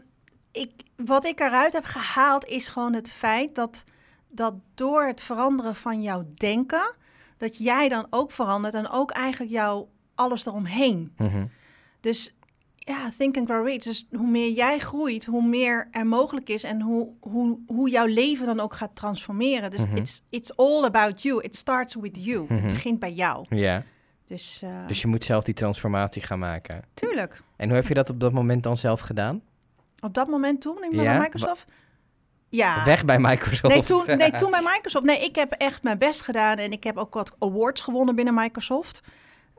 ik, 0.52 0.72
wat 0.96 1.26
ik 1.26 1.40
eruit 1.40 1.74
heb 1.74 1.84
gehaald 1.84 2.46
is 2.46 2.68
gewoon 2.68 2.94
het 2.94 3.12
feit 3.12 3.56
dat, 3.56 3.84
dat 4.30 4.54
door 4.74 5.04
het 5.04 5.22
veranderen 5.22 5.76
van 5.76 6.02
jouw 6.02 6.26
denken, 6.34 6.94
dat 7.38 7.58
jij 7.58 7.90
dan 7.90 8.08
ook 8.10 8.32
verandert 8.32 8.74
en 8.74 8.90
ook 8.90 9.12
eigenlijk 9.12 9.52
jouw 9.52 9.90
alles 10.16 10.46
eromheen. 10.46 11.14
Mhm. 11.18 11.46
Dus 12.00 12.34
ja, 12.78 13.10
think 13.18 13.38
and 13.38 13.48
grow 13.50 13.66
rich. 13.68 13.84
Dus 13.84 14.08
hoe 14.12 14.28
meer 14.30 14.52
jij 14.52 14.80
groeit, 14.80 15.26
hoe 15.26 15.44
meer 15.48 15.88
er 15.92 16.08
mogelijk 16.08 16.50
is 16.50 16.64
en 16.64 16.82
hoe, 16.82 17.10
hoe, 17.20 17.60
hoe 17.68 17.90
jouw 17.90 18.06
leven 18.06 18.46
dan 18.46 18.60
ook 18.60 18.74
gaat 18.76 18.96
transformeren. 18.96 19.72
Dus 19.72 19.86
Mhm. 19.86 19.96
it's, 19.96 20.22
it's 20.30 20.52
all 20.56 20.84
about 20.84 21.22
you. 21.22 21.44
It 21.44 21.56
starts 21.56 21.96
with 21.96 22.18
you. 22.26 22.44
Mhm. 22.44 22.54
Het 22.54 22.68
begint 22.68 23.00
bij 23.00 23.14
jou. 23.14 23.46
Ja, 23.50 23.84
Dus, 24.30 24.62
eh 24.64 24.88
dus 24.88 25.02
je 25.02 25.08
moet 25.08 25.24
zelf 25.24 25.44
die 25.44 25.54
transformatie 25.54 26.22
gaan 26.22 26.40
maken. 26.40 26.84
tuurlijk. 26.94 27.42
En 27.56 27.68
hoe 27.68 27.76
heb 27.78 27.88
je 27.88 27.94
dat 27.94 28.10
op 28.10 28.20
dat 28.20 28.31
moment 28.31 28.64
dan 28.64 28.78
zelf 28.78 29.00
gedaan? 29.00 29.42
Op 30.00 30.14
dat 30.14 30.28
moment 30.28 30.62
toen, 30.62 30.84
ik 30.84 30.94
Ja? 30.94 31.04
bij 31.04 31.20
Microsoft? 31.20 31.66
Ja. 32.50 32.86
Weg 32.86 33.06
bij 33.06 33.20
Microsoft. 33.20 33.74
Nee 33.74 33.84
toen, 33.84 34.18
nee, 34.18 34.31
toen 34.31 34.52
bij 34.52 34.62
Microsoft. 34.74 35.06
Nee, 35.06 35.20
ik 35.24 35.36
heb 35.36 35.52
echt 35.52 35.84
mijn 35.84 35.98
best 35.98 36.22
gedaan 36.22 36.58
en 36.58 36.72
ik 36.72 36.84
heb 36.84 36.98
ook 36.98 37.14
wat 37.14 37.36
awards 37.40 37.81
gewonnen 37.81 38.16
binnen 38.16 38.34
Microsoft. 38.34 39.02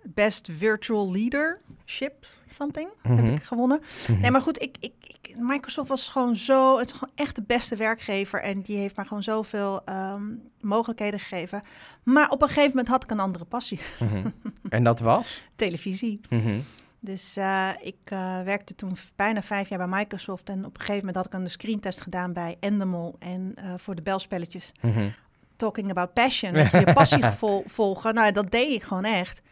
Best 0.02 0.49
Virtual 0.52 1.12
Leadership, 1.12 2.26
something, 2.49 2.88
Mhm. 3.02 3.17
heb 3.25 3.34
ik 3.38 3.43
gewonnen. 3.43 3.81
Mhm. 4.08 4.20
Nee, 4.20 4.31
maar 4.31 4.40
goed, 4.40 4.62
ik, 4.62 4.76
ik, 4.81 4.93
ik, 5.00 5.19
Microsoft 5.38 5.88
was 5.88 6.09
gewoon 6.09 6.37
zo, 6.37 6.79
het 6.79 6.87
is 6.87 6.93
gewoon 6.93 7.15
echt 7.15 7.35
de 7.37 7.43
beste 7.43 7.77
werkgever 7.77 8.43
en 8.43 8.61
die 8.61 8.77
heeft 8.77 8.97
mij 8.97 9.05
gewoon 9.05 9.23
zoveel 9.23 9.85
ehm, 9.85 10.23
mogelijkheden 10.61 11.21
gegeven. 11.21 11.62
Maar 12.03 12.29
op 12.29 12.43
een 12.43 12.49
gegeven 12.49 12.69
moment 12.71 12.88
had 12.88 13.03
ik 13.03 13.11
een 13.11 13.21
andere 13.21 13.44
passie, 13.44 13.81
Mhm. 14.00 14.27
En 14.69 14.85
dat 14.85 15.00
was? 15.00 15.43
televisie. 15.56 16.21
Mhm. 16.29 16.59
Dus 17.03 17.37
eh, 17.37 17.69
ik 17.82 17.97
eh, 18.05 18.43
werkte 18.43 18.75
toen 18.75 18.97
bijna 19.17 19.43
vijf 19.43 19.69
jaar 19.69 19.79
bij 19.88 19.99
Microsoft. 19.99 20.49
En 20.49 20.59
op 20.65 20.75
een 20.75 20.81
gegeven 20.81 20.99
moment 20.99 21.17
had 21.17 21.27
ik 21.27 21.32
een 21.32 21.50
screentest 21.50 22.00
gedaan 22.00 22.32
bij 22.32 22.56
Endemol 22.61 23.17
en 23.19 23.53
eh, 23.55 23.73
voor 23.77 23.94
de 23.94 24.03
belspelletjes. 24.03 24.73
Mhm. 24.81 25.09
Talking 25.56 25.91
about 25.91 26.12
passion, 26.12 26.53
je, 26.55 26.69
je 26.87 26.93
passie 26.93 27.25
vol- 27.41 27.65
volgen. 27.67 28.15
Nou, 28.15 28.32
dat 28.32 28.50
deed 28.50 28.71
ik 28.71 28.82
gewoon 28.82 29.05
echt. 29.05 29.43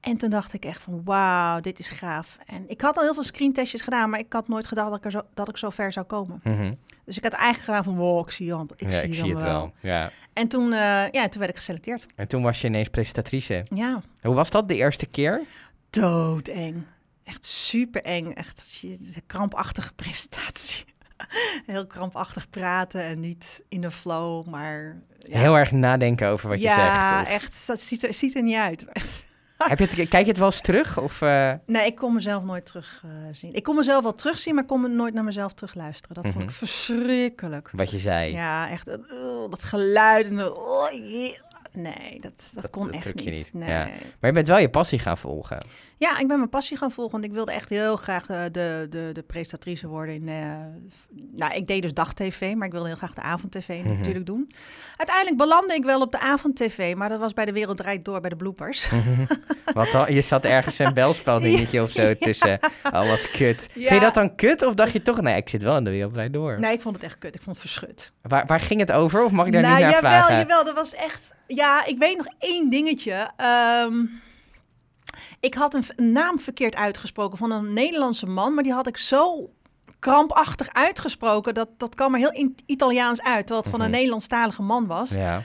En 0.00 0.16
toen 0.16 0.30
dacht 0.30 0.52
ik 0.52 0.64
echt 0.64 0.82
van, 0.82 1.00
wauw, 1.04 1.60
dit 1.60 1.78
is 1.78 1.90
gaaf. 1.90 2.36
En 2.46 2.64
ik 2.68 2.80
had 2.80 2.96
al 2.96 3.02
heel 3.02 3.14
veel 3.14 3.22
screentestjes 3.22 3.82
gedaan, 3.82 4.10
maar 4.10 4.18
ik 4.20 4.32
had 4.32 4.48
nooit 4.48 4.66
gedacht 4.66 4.88
dat 4.88 4.98
ik, 4.98 5.04
er 5.04 5.10
zo, 5.10 5.22
dat 5.34 5.48
ik 5.48 5.56
zo 5.56 5.70
ver 5.70 5.92
zou 5.92 6.06
komen. 6.06 6.40
Mhm. 6.44 6.74
Dus 7.04 7.16
ik 7.16 7.22
had 7.24 7.32
eigenlijk 7.32 7.64
gedaan 7.64 7.84
van, 7.84 7.96
wow, 7.96 8.20
ik 8.26 8.30
zie, 8.30 8.54
al- 8.54 8.66
ik 8.76 8.90
ja, 8.92 8.98
zie, 8.98 9.08
ik 9.08 9.14
zie 9.14 9.30
het 9.32 9.40
wel. 9.42 9.72
Ja. 9.80 10.10
En 10.32 10.48
toen, 10.48 10.72
eh, 10.72 11.10
ja, 11.10 11.28
toen 11.28 11.38
werd 11.40 11.50
ik 11.50 11.56
geselecteerd. 11.56 12.06
En 12.14 12.28
toen 12.28 12.42
was 12.42 12.60
je 12.60 12.66
ineens 12.66 12.88
presentatrice. 12.88 13.64
Ja, 13.74 14.02
Hoe 14.22 14.34
was 14.34 14.50
dat 14.50 14.68
de 14.68 14.76
eerste 14.76 15.06
keer? 15.06 15.42
doodeng. 15.90 16.84
Echt 17.24 17.44
super 17.44 18.02
eng. 18.02 18.32
Echt 18.32 18.82
krampachtige 19.26 19.92
presentatie. 20.02 20.84
Heel 21.66 21.86
krampachtig 21.86 22.50
praten 22.50 23.02
en 23.02 23.20
niet 23.20 23.64
in 23.68 23.80
de 23.80 23.90
flow, 23.90 24.46
maar... 24.46 25.02
Ja, 25.18 25.38
Heel 25.38 25.58
erg 25.58 25.72
nadenken 25.72 26.28
over 26.28 26.48
wat 26.48 26.58
je 26.60 26.64
zegt. 26.68 26.76
ja, 26.78 27.20
of- 27.22 27.28
echt. 27.28 27.66
Dat 27.66 27.80
ziet 27.80 28.02
er, 28.04 28.14
ziet 28.14 28.34
er 28.36 28.42
niet 28.42 28.56
uit. 28.56 28.84
Heb 29.58 29.78
je 29.78 29.84
het, 29.84 29.94
kijk 30.08 30.22
je 30.24 30.28
het 30.30 30.36
wel 30.38 30.46
eens 30.46 30.60
terug? 30.60 30.98
Of, 31.00 31.22
eh, 31.22 31.52
Nee, 31.66 31.86
ik 31.86 31.94
kon 31.96 32.14
mezelf 32.14 32.42
nooit 32.44 32.66
terug 32.66 33.02
eh, 33.04 33.10
zien. 33.32 33.54
Ik 33.54 33.62
kon 33.62 33.76
mezelf 33.76 34.02
wel 34.02 34.12
terugzien, 34.14 34.54
maar 34.54 34.62
ik 34.62 34.68
kon 34.68 34.96
nooit 34.96 35.14
naar 35.14 35.24
mezelf 35.24 35.52
terug 35.52 35.74
luisteren. 35.74 36.14
Dat 36.14 36.24
vond 36.24 36.36
Mhm. 36.36 36.44
ik 36.44 36.50
verschrikkelijk. 36.50 37.70
wat 37.72 37.90
je 37.90 37.98
zei? 37.98 38.32
Ja, 38.32 38.70
echt. 38.70 38.88
eh, 38.88 38.96
dat 39.50 39.62
geluid 39.62 40.26
en... 40.26 40.52
oh. 40.56 40.90
Nee, 41.72 42.20
dat, 42.20 42.50
dat, 42.54 42.62
Dat- 42.62 42.70
kon 42.70 42.86
dat 42.86 42.94
echt 42.94 43.14
niet. 43.14 43.24
niet. 43.24 43.50
Nee. 43.52 43.68
Ja. 43.68 43.84
Maar 44.20 44.30
je 44.30 44.32
bent 44.32 44.48
wel 44.48 44.58
je 44.58 44.68
passie 44.70 44.98
gaan 44.98 45.18
volgen. 45.18 45.58
Ja, 45.98 46.18
ik 46.18 46.26
ben 46.28 46.36
mijn 46.36 46.48
passie 46.48 46.76
gaan 46.76 46.92
volgen. 46.92 47.12
Want 47.12 47.24
ik 47.24 47.32
wilde 47.32 47.52
echt 47.52 47.68
heel 47.68 47.96
graag 47.96 48.26
de, 48.26 48.48
de, 48.90 49.10
de, 49.12 49.22
presentatrice 49.26 49.88
worden. 49.88 50.14
In, 50.14 50.28
eh, 50.28 50.34
nou, 51.36 51.54
ik 51.54 51.66
deed 51.66 51.82
dus 51.82 51.94
dagtv, 51.94 52.52
maar 52.56 52.66
ik 52.66 52.72
wilde 52.72 52.86
heel 52.86 52.96
graag 52.96 53.14
de 53.14 53.20
avondtv 53.20 53.68
Mhm. 53.68 53.96
natuurlijk 53.96 54.26
doen. 54.26 54.50
Uiteindelijk 54.96 55.36
belandde 55.36 55.74
ik 55.74 55.84
wel 55.84 56.00
op 56.00 56.12
de 56.12 56.18
avondtv, 56.20 56.94
maar 56.96 57.08
dat 57.08 57.18
was 57.18 57.32
bij 57.32 57.44
de 57.44 57.52
Wereld 57.52 57.76
Draait 57.76 58.04
Door 58.04 58.20
bij 58.20 58.30
de 58.30 58.36
bloopers. 58.36 58.88
Wat 59.74 59.90
dan? 59.92 60.14
Je 60.14 60.20
zat 60.20 60.44
ergens 60.44 60.78
een 60.78 60.94
belspel 60.94 61.40
dingetje 61.40 61.82
of 61.86 61.90
zo 61.90 62.14
tussen. 62.18 62.58
Oh, 62.92 63.08
wat 63.08 63.30
kut. 63.30 63.68
Ja. 63.74 63.80
Vind 63.88 63.88
je 63.88 64.00
dat 64.00 64.14
dan 64.14 64.34
kut? 64.34 64.62
Of 64.62 64.74
dacht 64.74 64.92
je 64.92 65.02
toch, 65.02 65.20
nee, 65.20 65.36
ik 65.36 65.48
zit 65.48 65.62
wel 65.62 65.76
in 65.76 65.84
de 65.84 65.90
wereld 65.90 66.12
draait 66.12 66.32
door. 66.32 66.60
Nee, 66.60 66.72
ik 66.72 66.80
vond 66.80 66.94
het 66.94 67.04
echt 67.04 67.18
kut. 67.18 67.34
Ik 67.34 67.42
vond 67.42 67.56
het 67.56 67.66
verschut. 67.70 68.12
Waar, 68.22 68.46
waar 68.46 68.60
ging 68.60 68.80
het 68.80 68.92
over? 68.92 69.24
Of 69.24 69.32
mag 69.32 69.46
ik 69.46 69.52
daar 69.52 69.62
nou, 69.62 69.74
niet 69.74 69.82
naar 69.84 69.94
jawel, 69.94 70.10
vragen? 70.10 70.36
jawel, 70.38 70.64
dat 70.64 70.74
was 70.74 70.94
echt... 70.94 71.34
Ja, 71.46 71.84
ik 71.84 71.98
weet 71.98 72.16
nog 72.16 72.26
één 72.38 72.70
dingetje. 72.70 73.30
Ehm, 73.36 73.94
ik 75.40 75.54
had 75.54 75.74
een, 75.74 76.12
naam 76.12 76.38
verkeerd 76.40 76.76
uitgesproken 76.76 77.38
van 77.38 77.50
een 77.50 77.72
Nederlandse 77.72 78.26
man, 78.26 78.54
maar 78.54 78.62
die 78.62 78.72
had 78.72 78.86
ik 78.86 78.96
zo 78.96 79.50
krampachtig 79.98 80.68
uitgesproken. 80.72 81.54
Dat, 81.54 81.68
dat 81.76 81.94
kwam 81.94 82.12
er 82.14 82.18
heel 82.20 82.32
in 82.32 82.56
Italiaans 82.66 83.22
uit, 83.22 83.38
terwijl 83.46 83.60
het 83.60 83.70
van 83.70 83.80
een 83.80 83.86
Mhm. 83.86 83.96
Nederlandstalige 83.96 84.62
man 84.62 84.86
was. 84.86 85.10
Ja. 85.10 85.42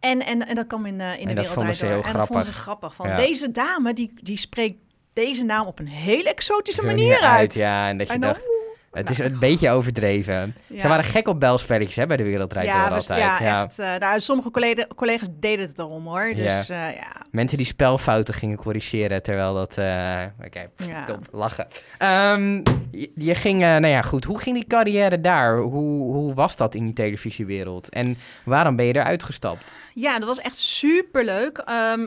En, 0.00 0.20
en, 0.24 0.46
en 0.46 0.54
dat 0.54 0.66
kwam 0.66 0.86
in, 0.86 1.00
eh, 1.00 1.06
in 1.20 1.28
de 1.28 1.34
wereld 1.34 1.80
heel 1.80 2.02
En 2.02 2.12
dat 2.12 2.26
vonden 2.26 2.44
ze 2.44 2.52
grappig. 2.52 2.94
Van 2.94 3.08
Ja. 3.08 3.16
deze 3.16 3.50
dame, 3.50 3.92
die, 3.92 4.12
die 4.22 4.38
spreekt 4.38 4.78
deze 5.12 5.44
naam 5.44 5.66
op 5.66 5.78
een 5.78 5.88
hele 5.88 6.28
exotische 6.28 6.84
manier 6.84 7.20
uit. 7.20 7.54
Ja, 7.54 7.88
en 7.88 7.98
dat 7.98 8.06
je 8.06 8.12
En 8.12 8.20
dan, 8.20 8.32
dacht, 8.32 8.44
Het 8.92 9.10
is 9.10 9.18
een 9.18 9.38
beetje 9.38 9.70
overdreven. 9.70 10.54
Ja. 10.66 10.80
Ze 10.80 10.88
waren 10.88 11.04
gek 11.04 11.28
op 11.28 11.40
belspelletjes 11.40 11.96
hè, 11.96 12.06
bij 12.06 12.16
de 12.16 12.22
Wereldrijd 12.22 12.66
ja, 12.66 12.88
altijd. 12.88 13.20
ja, 13.20 13.42
Ja. 13.42 13.64
echt. 13.64 13.78
eh, 13.78 13.94
nou, 13.98 14.20
sommige 14.20 14.50
collega- 14.50 14.86
collega's 14.96 15.28
deden 15.32 15.66
het 15.66 15.78
erom 15.78 16.06
hoor. 16.06 16.32
Dus 16.34 16.68
eh, 16.68 16.76
ja. 16.96 17.12
Mensen 17.30 17.56
die 17.56 17.66
spelfouten 17.66 18.34
gingen 18.34 18.56
corrigeren, 18.56 19.22
terwijl 19.22 19.54
dat... 19.54 19.78
eh, 19.78 20.22
Oké, 20.44 20.70
top, 21.06 21.28
lachen. 21.32 21.66
Ehm, 21.98 22.54
je, 22.90 23.10
je 23.14 23.34
ging, 23.34 23.58
nou 23.60 23.86
ja, 23.86 24.02
goed. 24.02 24.24
Hoe 24.24 24.38
ging 24.38 24.56
die 24.56 24.66
carrière 24.66 25.20
daar? 25.20 25.56
Hoe, 25.58 26.12
hoe 26.12 26.34
was 26.34 26.56
dat 26.56 26.74
in 26.74 26.84
die 26.84 26.94
televisiewereld? 26.94 27.88
En 27.88 28.16
waarom 28.44 28.76
ben 28.76 28.84
je 28.86 28.94
eruit 28.96 29.22
gestapt? 29.22 29.72
Ja, 30.00 30.18
dat 30.18 30.28
was 30.28 30.38
echt 30.38 30.56
super 30.56 31.24
leuk. 31.24 31.62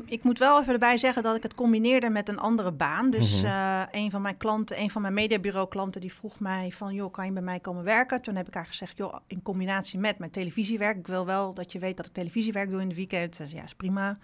ik 0.05 0.23
moet 0.23 0.39
wel 0.39 0.59
even 0.61 0.73
erbij 0.73 0.97
zeggen 0.97 1.23
dat 1.23 1.35
ik 1.35 1.43
het 1.43 1.53
combineerde 1.55 2.09
met 2.09 2.29
een 2.29 2.39
andere 2.39 2.71
baan. 2.71 3.09
Dus 3.09 3.35
Mhm. 3.41 3.45
eh, 3.45 3.81
een 3.91 4.11
van 4.11 4.21
mijn 4.21 4.37
klanten, 4.37 4.79
een 4.79 4.89
van 4.89 5.01
mijn 5.01 5.13
mediabureau 5.13 5.67
klanten, 5.67 6.01
die 6.01 6.13
vroeg 6.13 6.39
mij 6.39 6.71
van, 6.71 6.93
joh, 6.93 7.11
kan 7.11 7.25
je 7.25 7.31
bij 7.31 7.41
mij 7.41 7.59
komen 7.59 7.83
werken? 7.83 8.21
Toen 8.21 8.35
heb 8.35 8.47
ik 8.47 8.53
haar 8.53 8.65
gezegd, 8.65 8.97
joh, 8.97 9.15
in 9.27 9.41
combinatie 9.41 9.99
met 9.99 10.17
mijn 10.19 10.31
televisiewerk. 10.31 10.97
Ik 10.97 11.07
wil 11.07 11.25
wel 11.25 11.53
dat 11.53 11.71
je 11.71 11.79
weet 11.79 11.97
dat 11.97 12.05
ik 12.05 12.13
televisiewerk 12.13 12.69
doe 12.69 12.81
in 12.81 12.89
de 12.89 12.95
weekend. 12.95 13.35
Zei, 13.35 13.49
ja, 13.53 13.63
is 13.63 13.75
prima. 13.75 14.17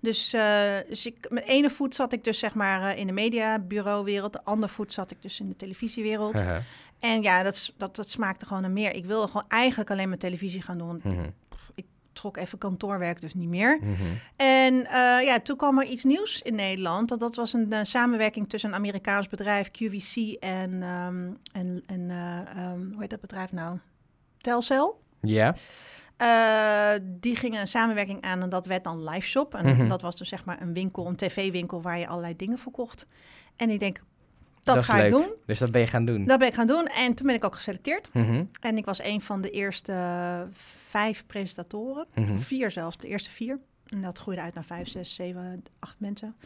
Dus, 0.00 0.32
eh, 0.32 0.42
dus 0.88 1.06
ik, 1.06 1.26
met 1.30 1.44
ene 1.44 1.70
voet 1.70 1.94
zat 1.94 2.12
ik 2.12 2.24
dus 2.24 2.38
zeg 2.38 2.54
maar 2.54 2.82
eh, 2.92 2.98
in 2.98 3.06
de 3.06 3.12
mediabureauwereld, 3.12 4.32
de 4.32 4.44
andere 4.44 4.72
voet 4.72 4.92
zat 4.92 5.10
ik 5.10 5.22
dus 5.22 5.40
in 5.40 5.48
de 5.48 5.56
televisiewereld. 5.56 6.40
En 7.00 7.22
ja, 7.22 7.42
dat, 7.42 7.72
dat, 7.76 7.96
dat 7.96 8.10
smaakte 8.10 8.46
gewoon 8.46 8.62
naar 8.62 8.70
meer. 8.70 8.94
Ik 8.94 9.04
wilde 9.06 9.26
gewoon 9.26 9.44
eigenlijk 9.48 9.90
alleen 9.90 10.08
maar 10.08 10.18
televisie 10.18 10.62
gaan 10.62 10.78
doen. 10.78 11.00
Mhm. 11.04 11.28
Trok 12.14 12.36
even 12.36 12.58
kantoorwerk 12.58 13.20
dus 13.20 13.34
niet 13.34 13.48
meer. 13.48 13.78
Mhm. 13.82 13.92
En 14.36 14.86
eh, 14.86 15.24
ja, 15.24 15.40
toen 15.40 15.56
kwam 15.56 15.78
er 15.78 15.86
iets 15.86 16.04
nieuws 16.04 16.42
in 16.42 16.54
Nederland. 16.54 17.08
Dat, 17.08 17.20
dat 17.20 17.34
was 17.34 17.52
een 17.52 17.86
samenwerking 17.86 18.48
tussen 18.48 18.70
een 18.70 18.76
Amerikaans 18.76 19.28
bedrijf, 19.28 19.70
QVC, 19.70 20.36
en, 20.40 20.82
ehm, 20.82 21.30
en, 21.52 21.82
en 21.86 22.10
eh, 22.10 22.38
ehm, 22.62 22.80
hoe 22.92 23.00
heet 23.00 23.10
dat 23.10 23.20
bedrijf 23.20 23.52
nou? 23.52 23.78
Telcel. 24.38 25.00
Ja? 25.20 25.54
Eh, 26.16 27.00
die 27.02 27.36
gingen 27.36 27.60
een 27.60 27.68
samenwerking 27.68 28.22
aan 28.22 28.42
en 28.42 28.48
dat 28.48 28.66
werd 28.66 28.84
dan 28.84 29.04
LiveShop. 29.04 29.54
En 29.54 29.66
Mhm. 29.66 29.88
dat 29.88 30.02
was 30.02 30.16
dus 30.16 30.28
zeg 30.28 30.44
maar 30.44 30.62
een 30.62 30.72
winkel, 30.72 31.06
een 31.06 31.16
tv-winkel 31.16 31.82
waar 31.82 31.98
je 31.98 32.06
allerlei 32.06 32.36
dingen 32.36 32.58
verkocht. 32.58 33.06
En 33.56 33.70
ik 33.70 33.80
denk, 33.80 34.02
dat, 34.64 34.84
ga 34.84 34.96
ik 34.96 35.02
leuk. 35.02 35.10
doen. 35.10 35.32
Dus 35.46 35.58
dat 35.58 35.70
ben 35.70 35.80
je 35.80 35.86
gaan 35.86 36.04
doen? 36.04 36.24
Dat 36.24 36.38
ben 36.38 36.48
ik 36.48 36.54
gaan 36.54 36.66
doen. 36.66 36.86
En 36.86 37.14
toen 37.14 37.26
ben 37.26 37.34
ik 37.34 37.44
ook 37.44 37.54
geselecteerd. 37.54 38.08
Mhm. 38.12 38.44
En 38.60 38.76
ik 38.76 38.84
was 38.84 39.02
een 39.02 39.20
van 39.20 39.40
de 39.40 39.50
eerste 39.50 39.92
eh, 39.92 40.40
vijf 40.88 41.26
presentatoren. 41.26 42.06
Mhm. 42.14 42.38
Vier 42.38 42.70
zelfs, 42.70 42.96
de 42.96 43.08
eerste 43.08 43.30
vier. 43.30 43.58
En 43.86 44.02
dat 44.02 44.18
groeide 44.18 44.42
uit 44.42 44.54
naar 44.54 44.64
vijf, 44.64 44.88
zes, 44.88 45.14
zeven, 45.14 45.62
acht 45.78 45.96
mensen. 45.98 46.36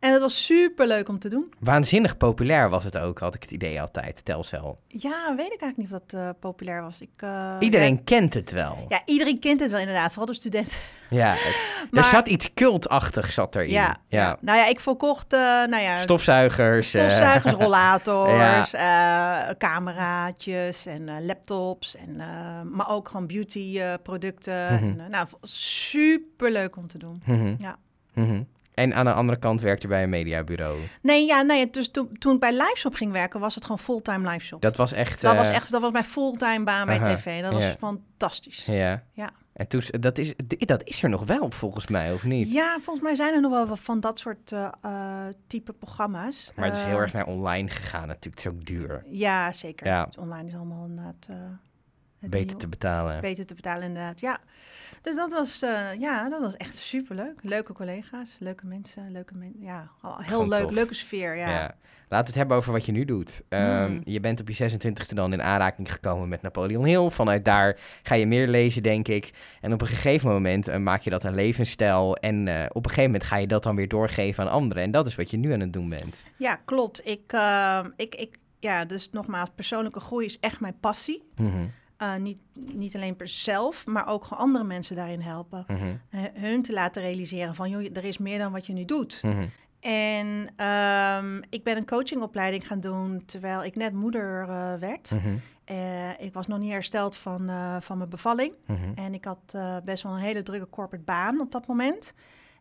En 0.00 0.12
het 0.12 0.20
was 0.20 0.44
super 0.44 0.86
leuk 0.86 1.08
om 1.08 1.18
te 1.18 1.28
doen. 1.28 1.52
Waanzinnig 1.58 2.16
populair 2.16 2.68
was 2.70 2.84
het 2.84 2.98
ook, 2.98 3.18
had 3.18 3.34
ik 3.34 3.42
het 3.42 3.50
idee 3.50 3.80
altijd, 3.80 4.24
Telcel. 4.24 4.78
Ja, 4.88 5.34
weet 5.36 5.52
ik 5.52 5.60
eigenlijk 5.60 5.76
niet 5.76 5.92
of 5.92 6.00
dat 6.08 6.12
eh, 6.20 6.28
populair 6.40 6.82
was. 6.82 7.00
Ik, 7.00 7.08
eh, 7.16 7.56
Iedereen 7.60 7.94
Ja, 7.94 8.00
kent 8.04 8.34
het 8.34 8.50
wel. 8.52 8.84
ja, 8.88 9.00
iedereen 9.04 9.38
kent 9.40 9.60
het 9.60 9.70
wel 9.70 9.80
inderdaad, 9.80 10.08
vooral 10.08 10.26
de 10.26 10.34
studenten. 10.34 10.76
Ja, 11.10 11.30
het- 11.36 11.88
er 11.98 12.04
zat 12.04 12.28
iets 12.28 12.52
cultachtig 12.54 13.32
zat 13.32 13.54
erin. 13.54 13.70
Ja, 13.70 13.96
ja. 14.08 14.36
Nou 14.40 14.58
ja, 14.58 14.66
ik 14.66 14.80
verkocht, 14.80 15.32
eh, 15.32 15.38
nou 15.40 15.76
ja, 15.78 15.98
Stofzuigers. 16.00 16.88
stofzuigers, 16.88 17.54
rollators, 17.64 18.70
cameraatjes 19.58 20.86
en 20.86 21.26
laptops. 21.26 21.96
En, 21.96 22.16
maar 22.72 22.90
ook 22.90 23.08
gewoon 23.08 23.26
beauty 23.26 23.78
eh, 23.80 23.94
producten. 24.02 24.74
Mhm. 24.74 25.00
En, 25.00 25.10
nou, 25.10 25.26
super 25.42 26.50
leuk 26.52 26.76
om 26.76 26.86
te 26.88 26.98
doen. 26.98 27.22
mhm, 27.26 27.54
Ja. 27.58 27.76
mhm. 28.14 28.42
En 28.78 28.94
aan 28.94 29.04
de 29.04 29.12
andere 29.12 29.38
kant 29.38 29.60
werkte 29.60 29.82
je 29.82 29.92
bij 29.92 30.02
een 30.02 30.08
mediabureau. 30.08 30.78
Nee, 31.02 31.26
ja, 31.26 31.42
nee, 31.42 31.70
dus 31.70 31.90
toen, 31.90 32.18
toen 32.18 32.34
ik 32.34 32.40
bij 32.40 32.52
Liveshop 32.52 32.94
ging 32.94 33.12
werken, 33.12 33.40
was 33.40 33.54
het 33.54 33.64
gewoon 33.64 33.78
fulltime 33.78 34.30
Liveshop. 34.30 34.62
Dat 34.62 34.76
was 34.76 34.92
echt... 34.92 35.20
Dat 35.20 35.36
was 35.36 35.48
eh, 35.48 35.54
echt, 35.54 35.70
dat 35.70 35.80
was 35.80 35.92
mijn 35.92 36.04
fulltime 36.04 36.64
baan 36.64 36.86
bij 36.86 36.98
tv. 36.98 37.42
Dat 37.42 37.52
was 37.52 37.64
ja. 37.64 37.70
fantastisch. 37.70 38.64
Ja. 38.64 39.02
Ja. 39.12 39.30
En 39.52 39.68
toen, 39.68 39.82
dat, 40.00 40.18
is, 40.18 40.34
dat 40.46 40.84
is 40.84 41.02
er 41.02 41.08
nog 41.08 41.24
wel, 41.24 41.50
volgens 41.50 41.86
mij, 41.86 42.12
of 42.12 42.24
niet? 42.24 42.52
Ja, 42.52 42.78
volgens 42.82 43.04
mij 43.04 43.14
zijn 43.14 43.34
er 43.34 43.40
nog 43.40 43.50
wel 43.52 43.66
wat 43.66 43.80
van 43.80 44.00
dat 44.00 44.18
soort 44.18 44.52
eh, 44.52 44.68
eh, 44.82 45.26
type 45.46 45.72
programma's. 45.72 46.52
Maar 46.56 46.66
het 46.66 46.76
is 46.76 46.84
heel 46.84 47.00
erg 47.00 47.12
naar 47.12 47.26
online 47.26 47.68
gegaan 47.68 48.06
natuurlijk. 48.06 48.44
Het 48.44 48.52
is 48.52 48.58
ook 48.58 48.66
duur. 48.66 49.04
Ja, 49.06 49.52
zeker. 49.52 49.86
Ja. 49.86 50.08
Online 50.18 50.48
is 50.48 50.54
allemaal 50.54 50.86
inderdaad 50.86 51.26
het 52.20 52.30
Beter 52.30 52.46
nieuw- 52.46 52.56
te 52.56 52.68
betalen. 52.68 53.20
beter 53.20 53.46
te 53.46 53.54
betalen 53.54 53.82
inderdaad. 53.82 54.20
Ja. 54.20 54.38
Dus 55.02 55.16
dat 55.16 55.32
was, 55.32 55.62
eh, 55.62 55.86
ja, 55.98 56.28
dat 56.28 56.40
was 56.40 56.56
echt 56.56 56.76
superleuk. 56.76 57.34
Leuke 57.42 57.72
collega's, 57.72 58.36
leuke 58.38 58.66
mensen, 58.66 59.10
leuke 59.10 59.34
mensen. 59.34 59.60
Ja, 59.62 59.90
heel 60.02 60.12
Gewoon 60.24 60.48
leuk, 60.48 60.62
tof. 60.62 60.70
leuke 60.72 60.94
sfeer. 60.94 61.36
Ja. 61.36 61.48
Ja. 61.50 61.74
Laten 62.10 62.26
we 62.26 62.30
het 62.32 62.34
hebben 62.34 62.56
over 62.56 62.72
wat 62.72 62.86
je 62.86 62.92
nu 62.92 63.04
doet. 63.04 63.42
Ehm, 63.48 63.90
Mm. 63.92 64.00
Je 64.04 64.20
bent 64.20 64.40
op 64.40 64.48
je 64.48 64.54
26e 64.54 65.14
dan 65.14 65.32
in 65.32 65.42
aanraking 65.42 65.92
gekomen 65.92 66.28
met 66.28 66.42
Napoleon 66.42 66.84
Hill. 66.84 67.10
Vanuit 67.10 67.44
daar 67.44 67.76
ga 68.02 68.14
je 68.14 68.26
meer 68.26 68.48
lezen, 68.48 68.82
denk 68.82 69.08
ik. 69.08 69.30
En 69.60 69.72
op 69.72 69.80
een 69.80 69.86
gegeven 69.86 70.28
moment 70.30 70.68
eh, 70.68 70.78
maak 70.78 71.00
je 71.00 71.10
dat 71.10 71.24
een 71.24 71.34
levensstijl. 71.34 72.16
En 72.16 72.48
eh, 72.48 72.64
op 72.68 72.84
een 72.84 72.90
gegeven 72.90 73.10
moment 73.10 73.24
ga 73.28 73.36
je 73.36 73.46
dat 73.46 73.62
dan 73.62 73.76
weer 73.76 73.88
doorgeven 73.88 74.44
aan 74.44 74.50
anderen. 74.50 74.82
En 74.82 74.90
dat 74.90 75.06
is 75.06 75.14
wat 75.14 75.30
je 75.30 75.36
nu 75.36 75.52
aan 75.52 75.60
het 75.60 75.72
doen 75.72 75.88
bent. 75.88 76.24
Ja, 76.36 76.56
klopt. 76.64 77.06
Ik, 77.06 77.32
eh, 77.32 77.84
ik, 77.96 78.14
ik, 78.14 78.38
ja, 78.58 78.84
dus 78.84 79.10
nogmaals, 79.12 79.48
persoonlijke 79.54 80.00
groei 80.00 80.26
is 80.26 80.38
echt 80.40 80.60
mijn 80.60 80.78
passie. 80.80 81.22
Mhm, 81.36 81.64
Eh, 81.98 82.14
niet, 82.16 82.38
niet 82.54 82.94
alleen 82.94 83.16
per 83.16 83.28
zelf, 83.28 83.86
maar 83.86 84.08
ook 84.08 84.24
gewoon 84.24 84.42
andere 84.44 84.64
mensen 84.64 84.96
daarin 84.96 85.20
helpen. 85.20 85.64
Eh, 86.10 86.20
hun 86.34 86.62
te 86.62 86.72
laten 86.72 87.02
realiseren 87.02 87.54
van, 87.54 87.70
joh, 87.70 87.96
er 87.96 88.04
is 88.04 88.18
meer 88.18 88.38
dan 88.38 88.52
wat 88.52 88.66
je 88.66 88.72
nu 88.72 88.84
doet. 88.84 89.22
mhm. 89.22 89.46
En 89.80 90.48
ehm, 90.56 91.42
ik 91.50 91.62
ben 91.62 91.76
een 91.76 91.86
coachingopleiding 91.86 92.66
gaan 92.66 92.80
doen 92.80 93.22
terwijl 93.26 93.64
ik 93.64 93.76
net 93.76 93.92
moeder 93.92 94.48
eh, 94.48 94.74
werd. 94.74 95.10
Mhm, 95.10 95.36
ik 96.18 96.32
was 96.32 96.46
nog 96.46 96.58
niet 96.58 96.72
hersteld 96.72 97.16
van, 97.16 97.50
van 97.80 97.98
mijn 97.98 98.10
bevalling. 98.10 98.52
mhm. 98.66 98.92
En 98.94 99.14
ik 99.14 99.24
had 99.24 99.56
best 99.84 100.02
wel 100.02 100.12
een 100.12 100.18
hele 100.18 100.42
drukke 100.42 100.68
corporate 100.70 101.04
baan 101.04 101.40
op 101.40 101.52
dat 101.52 101.66
moment. 101.66 102.14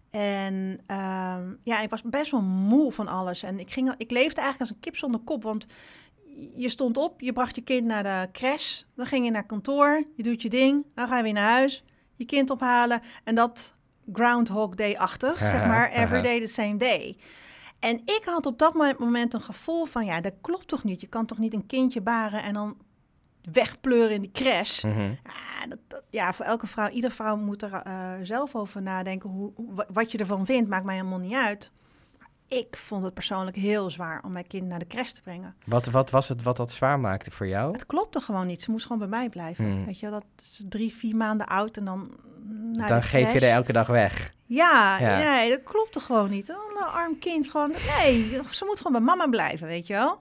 En 0.10 0.80
ehm, 0.86 1.54
ja, 1.64 1.80
ik 1.82 1.90
was 1.90 2.02
best 2.02 2.32
wel 2.32 2.42
moe 2.42 2.92
van 2.92 3.08
alles. 3.08 3.44
En 3.44 3.60
ik, 3.60 3.72
ging, 3.72 3.94
ik 3.98 4.12
leefde 4.12 4.42
eigenlijk 4.42 4.60
als 4.60 4.70
een 4.70 4.80
kip 4.80 4.96
zonder 4.98 5.20
kop. 5.20 5.44
Want 5.44 5.68
je 6.56 6.70
stond 6.70 6.98
op, 6.98 7.22
je 7.22 7.34
bracht 7.34 7.56
je 7.56 7.62
kind 7.62 7.86
naar 7.86 8.04
de 8.04 8.30
crash. 8.32 8.82
Dan 8.96 9.06
ging 9.06 9.26
je 9.26 9.32
naar 9.32 9.46
kantoor, 9.46 10.04
je 10.16 10.24
doet 10.24 10.42
je 10.42 10.50
ding. 10.50 10.86
Dan 10.96 11.08
ga 11.08 11.18
je 11.18 11.24
weer 11.24 11.34
naar 11.34 11.50
huis, 11.52 11.84
je 12.16 12.26
kind 12.26 12.50
ophalen. 12.50 13.02
En 13.24 13.36
dat 13.36 13.74
Groundhog 14.14 14.76
Day-achtig, 14.76 15.38
zeg 15.38 15.66
maar. 15.68 15.92
Every 15.92 16.22
day 16.22 16.40
the 16.40 16.48
same 16.48 16.76
day. 16.78 17.18
En 17.80 17.96
ik 18.06 18.22
had 18.26 18.46
op 18.46 18.60
dat 18.60 18.74
mo- 18.74 18.94
moment 18.98 19.34
een 19.34 19.42
gevoel 19.42 19.86
van... 19.86 20.06
ja, 20.06 20.22
dat 20.22 20.34
klopt 20.42 20.68
toch 20.68 20.84
niet? 20.84 21.02
Je 21.02 21.08
kan 21.08 21.26
toch 21.26 21.38
niet 21.38 21.54
een 21.54 21.66
kindje 21.66 22.02
baren 22.02 22.44
en 22.44 22.54
dan 22.54 22.78
wegpleuren 23.52 24.12
in 24.16 24.22
die 24.22 24.32
crash? 24.32 24.84
Mhm. 24.84 25.00
Ja, 25.10 25.68
dat, 25.70 25.80
dat- 25.88 26.04
ja, 26.10 26.34
voor 26.34 26.46
elke 26.46 26.68
vrouw, 26.68 26.90
iedere 26.90 27.14
vrouw 27.14 27.36
moet 27.38 27.62
er 27.64 27.74
eh, 27.74 28.14
zelf 28.22 28.56
over 28.56 28.82
nadenken. 28.82 29.30
Hoe, 29.30 29.52
hoe- 29.56 29.74
wa- 29.74 29.86
wat 29.94 30.12
je 30.12 30.18
ervan 30.18 30.46
vindt, 30.46 30.70
maakt 30.70 30.86
mij 30.86 30.96
helemaal 30.96 31.20
niet 31.20 31.34
uit. 31.34 31.72
Ik 32.48 32.78
vond 32.78 33.04
het 33.04 33.14
persoonlijk 33.14 33.58
heel 33.58 33.90
zwaar 33.90 34.22
om 34.24 34.32
mijn 34.32 34.48
kind 34.48 34.68
naar 34.68 34.80
de 34.80 34.88
crash 34.88 35.12
te 35.12 35.22
brengen. 35.22 35.56
Wat, 35.66 35.86
wat 35.86 36.10
was 36.10 36.28
het 36.28 36.44
wat 36.44 36.58
dat 36.58 36.72
zwaar 36.72 37.00
maakte 37.00 37.32
voor 37.32 37.48
jou? 37.48 37.72
Het 37.72 37.86
klopte 37.86 38.20
gewoon 38.20 38.48
niet. 38.48 38.62
Ze 38.62 38.72
moest 38.72 38.84
gewoon 38.86 39.10
bij 39.10 39.20
mij 39.20 39.30
blijven. 39.30 39.66
Hmm. 39.66 39.86
Weet 39.86 40.00
je, 40.00 40.10
dat 40.10 40.24
is 40.42 40.62
drie, 40.70 40.94
vier 40.96 41.16
maanden 41.16 41.48
oud 41.48 41.78
en 41.78 41.86
dan 41.86 42.12
naar 42.74 42.88
Dan 42.88 43.00
de 43.00 43.06
geef 43.06 43.34
je 43.34 43.40
er 43.40 43.52
elke 43.52 43.74
dag 43.74 43.88
weg. 43.88 44.34
Ja, 44.46 44.98
Ja. 45.00 45.18
nee, 45.18 45.50
dat 45.50 45.64
klopte 45.64 46.00
gewoon 46.00 46.30
niet. 46.30 46.50
Oh, 46.50 46.56
een 46.80 46.86
arm 46.88 47.20
kind, 47.20 47.50
gewoon... 47.50 47.72
Nee, 47.98 48.42
ze 48.52 48.66
moet 48.66 48.78
gewoon 48.78 48.92
bij 48.92 49.02
mama 49.02 49.28
blijven, 49.28 49.68
weet 49.68 49.88
je 49.88 49.94
wel. 49.94 50.20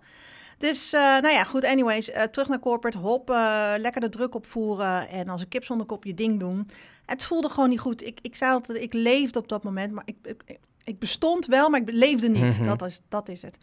Dus, 0.58 0.92
eh, 0.92 1.00
nou 1.00 1.28
ja, 1.28 1.44
goed, 1.44 1.64
anyways. 1.64 2.10
eh, 2.10 2.22
terug 2.22 2.48
naar 2.48 2.58
corporate, 2.58 2.98
hop, 2.98 3.30
eh, 3.30 3.72
lekker 3.76 4.00
de 4.00 4.08
druk 4.08 4.34
opvoeren... 4.34 5.08
en 5.08 5.28
als 5.28 5.40
een 5.40 5.48
kip 5.48 5.64
zonder 5.64 5.86
kop 5.86 6.04
je 6.04 6.14
ding 6.14 6.40
doen. 6.40 6.70
Het 7.06 7.24
voelde 7.24 7.48
gewoon 7.48 7.68
niet 7.68 7.80
goed. 7.80 8.06
Ik, 8.06 8.18
ik 8.22 8.36
zei 8.36 8.52
altijd, 8.52 8.78
ik 8.78 8.92
leefde 8.92 9.38
op 9.38 9.48
dat 9.48 9.62
moment, 9.62 9.92
maar 9.92 10.04
ik, 10.06 10.16
ik, 10.22 10.58
ik 10.86 10.98
bestond 10.98 11.46
wel, 11.46 11.68
maar 11.68 11.80
ik 11.80 11.90
leefde 11.92 12.28
niet. 12.28 12.58
Mhm. 12.60 12.64
dat, 12.64 12.82
is, 12.82 13.00
dat 13.08 13.28
is 13.28 13.42
het. 13.42 13.58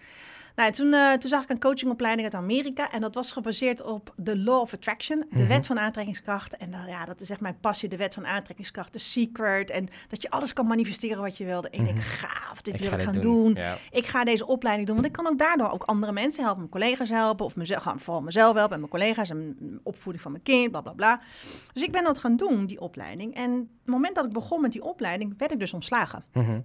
Nou, 0.55 0.71
toen, 0.71 0.93
eh, 0.93 1.11
toen 1.13 1.29
zag 1.29 1.43
ik 1.43 1.49
een 1.49 1.59
coachingopleiding 1.59 2.23
uit 2.33 2.35
Amerika... 2.43 2.91
en 2.91 3.01
dat 3.01 3.15
was 3.15 3.31
gebaseerd 3.31 3.81
op 3.83 4.13
de 4.15 4.37
Law 4.37 4.59
of 4.59 4.73
Attraction, 4.73 5.19
de 5.29 5.39
Mhm. 5.39 5.47
wet 5.47 5.65
van 5.65 5.79
aantrekkingskracht. 5.79 6.57
En 6.57 6.71
dan, 6.71 6.85
ja, 6.87 7.05
dat 7.05 7.21
is 7.21 7.29
echt 7.29 7.39
mijn 7.39 7.59
passie, 7.59 7.89
de 7.89 7.97
wet 7.97 8.13
van 8.13 8.27
aantrekkingskracht, 8.27 8.93
de 8.93 8.99
secret... 8.99 9.69
en 9.69 9.87
dat 10.07 10.21
je 10.21 10.29
alles 10.29 10.53
kan 10.53 10.67
manifesteren 10.67 11.21
wat 11.21 11.37
je 11.37 11.45
wilde. 11.45 11.69
En 11.69 11.79
ik 11.79 11.85
denk, 11.85 11.97
Mhm. 11.97 12.05
gaaf, 12.07 12.61
dit 12.61 12.73
Ik 12.73 12.79
wil 12.79 12.89
ga 12.89 12.95
ik 12.97 13.03
gaan 13.03 13.19
doen. 13.21 13.53
Ja. 13.53 13.77
Ik 13.91 14.05
ga 14.07 14.23
deze 14.23 14.45
opleiding 14.47 14.87
doen, 14.87 14.95
want 14.95 15.07
ik 15.07 15.13
kan 15.13 15.27
ook 15.27 15.37
daardoor 15.37 15.69
ook 15.69 15.83
andere 15.83 16.11
mensen 16.11 16.41
helpen. 16.43 16.59
Mijn 16.59 16.71
collega's 16.83 17.09
helpen, 17.09 17.45
of 17.45 17.55
mezelf, 17.55 17.83
vooral 17.97 18.21
mezelf 18.21 18.55
helpen... 18.55 18.73
en 18.73 18.79
mijn 18.79 18.91
collega's 18.91 19.29
en 19.29 19.79
opvoeding 19.83 20.23
van 20.23 20.31
mijn 20.31 20.43
kind, 20.43 20.71
bla, 20.71 20.81
bla, 20.81 20.91
bla. 20.93 21.21
Dus 21.73 21.83
ik 21.83 21.91
ben 21.91 22.03
dat 22.03 22.17
gaan 22.19 22.35
doen, 22.35 22.65
die 22.65 22.79
opleiding. 22.79 23.35
En 23.35 23.51
het 23.53 23.67
moment 23.93 24.15
dat 24.15 24.25
ik 24.25 24.31
begon 24.33 24.61
met 24.61 24.71
die 24.71 24.83
opleiding, 24.83 25.33
werd 25.37 25.51
ik 25.51 25.59
dus 25.59 25.73
ontslagen. 25.73 26.23
Mhm. 26.33 26.59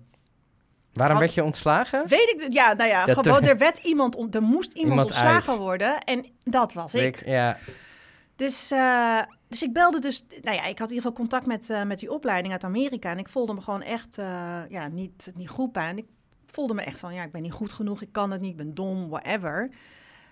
Waarom 0.92 1.16
Had- 1.16 1.24
werd 1.24 1.34
je 1.34 1.44
ontslagen? 1.44 2.06
Weet 2.08 2.34
ik, 2.38 2.52
ja, 2.52 2.72
nou 2.72 2.88
ja, 2.90 3.06
Dat- 3.06 3.18
gewoon, 3.18 3.42
er 3.42 3.58
werd 3.58 3.78
iemand, 3.78 4.16
on- 4.16 4.30
er 4.30 4.42
moest 4.42 4.72
iemand, 4.72 4.88
Iemand 4.90 5.08
ontslagen 5.10 5.52
uit. 5.52 5.58
worden 5.58 5.98
en 6.04 6.26
dat 6.40 6.72
was 6.72 6.94
ik. 6.94 7.16
Ik- 7.20 7.26
ja. 7.26 7.58
Dus, 8.36 8.70
eh, 8.70 9.18
dus 9.48 9.62
ik 9.62 9.72
belde 9.72 9.98
dus, 9.98 10.24
nou 10.42 10.56
ja, 10.56 10.64
ik 10.64 10.78
had 10.78 10.88
in 10.88 10.94
ieder 10.94 11.10
geval 11.10 11.12
contact 11.12 11.46
met, 11.46 11.70
eh, 11.70 11.82
met 11.82 11.98
die 11.98 12.10
opleiding 12.12 12.52
uit 12.52 12.64
Amerika 12.64 13.10
en 13.10 13.18
ik 13.18 13.28
voelde 13.28 13.54
me 13.54 13.60
gewoon 13.60 13.82
echt, 13.82 14.18
eh, 14.18 14.60
ja, 14.68 14.88
niet, 14.88 15.32
niet 15.36 15.48
goed 15.48 15.72
bij. 15.72 15.88
En 15.88 15.98
ik 15.98 16.06
voelde 16.46 16.74
me 16.74 16.82
echt 16.82 16.98
van, 16.98 17.14
ja, 17.14 17.22
ik 17.22 17.32
ben 17.32 17.42
niet 17.42 17.52
goed 17.52 17.72
genoeg, 17.72 18.02
ik 18.02 18.12
kan 18.12 18.30
het 18.30 18.40
niet, 18.40 18.50
ik 18.50 18.56
ben 18.56 18.74
dom, 18.74 19.08
whatever. 19.08 19.70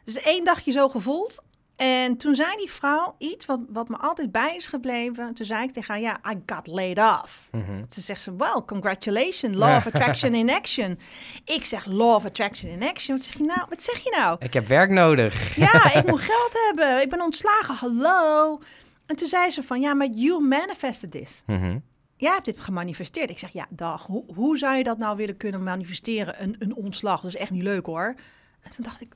Dus 0.04 0.20
één 0.20 0.44
dagje 0.44 0.72
zo 0.72 0.88
gevoeld. 0.88 1.42
En 1.76 2.16
toen 2.16 2.34
zei 2.34 2.56
die 2.56 2.70
vrouw 2.70 3.14
iets 3.18 3.46
wat, 3.46 3.60
wat 3.68 3.88
me 3.88 3.96
altijd 3.96 4.32
bij 4.32 4.56
is 4.56 4.66
gebleven. 4.66 5.34
Toen 5.34 5.46
zei 5.46 5.62
ik 5.62 5.72
tegen 5.72 5.94
haar, 5.94 6.02
ja, 6.02 6.32
I 6.32 6.42
got 6.46 6.66
laid 6.66 6.98
off. 6.98 7.48
Mhm. 7.52 7.84
Toen 7.88 8.02
zegt 8.02 8.20
ze, 8.20 8.36
well, 8.36 8.62
congratulations, 8.66 9.56
law 9.56 9.76
of 9.76 9.86
attraction 9.86 10.34
in 10.34 10.50
action. 10.50 10.98
Ik 11.44 11.64
zeg, 11.64 11.84
law 11.86 12.14
of 12.14 12.24
attraction 12.24 12.70
in 12.70 12.82
action. 12.82 13.16
Wat 13.16 13.24
zeg 13.24 13.38
je 13.38 13.44
nou? 13.44 13.60
Wat 13.68 13.82
zeg 13.82 13.98
je 13.98 14.14
nou? 14.18 14.36
Ik 14.38 14.52
heb 14.52 14.66
werk 14.66 14.90
nodig. 14.90 15.56
Ja, 15.56 15.94
ik 15.94 16.06
moet 16.10 16.20
geld 16.20 16.52
hebben. 16.66 17.02
Ik 17.02 17.08
ben 17.08 17.20
ontslagen. 17.20 17.74
Hallo. 17.74 18.60
En 19.06 19.16
toen 19.16 19.28
zei 19.28 19.50
ze 19.50 19.62
van, 19.62 19.80
ja, 19.80 19.94
maar 19.94 20.08
you 20.08 20.42
manifested 20.42 21.10
this. 21.10 21.42
Mhm. 21.46 21.78
Jij 22.16 22.32
hebt 22.32 22.44
dit 22.44 22.60
gemanifesteerd. 22.60 23.30
Ik 23.30 23.38
zeg, 23.38 23.50
ja, 23.50 23.66
dag. 23.70 24.06
Hoe, 24.06 24.24
hoe 24.34 24.58
zou 24.58 24.76
je 24.76 24.84
dat 24.84 24.98
nou 24.98 25.16
willen 25.16 25.36
kunnen 25.36 25.62
manifesteren? 25.62 26.42
Een, 26.42 26.56
een 26.58 26.74
ontslag. 26.74 27.20
Dat 27.20 27.30
is 27.30 27.36
echt 27.36 27.50
niet 27.50 27.62
leuk 27.62 27.86
hoor. 27.86 28.14
En 28.60 28.70
toen 28.70 28.84
dacht 28.84 29.00
ik, 29.00 29.14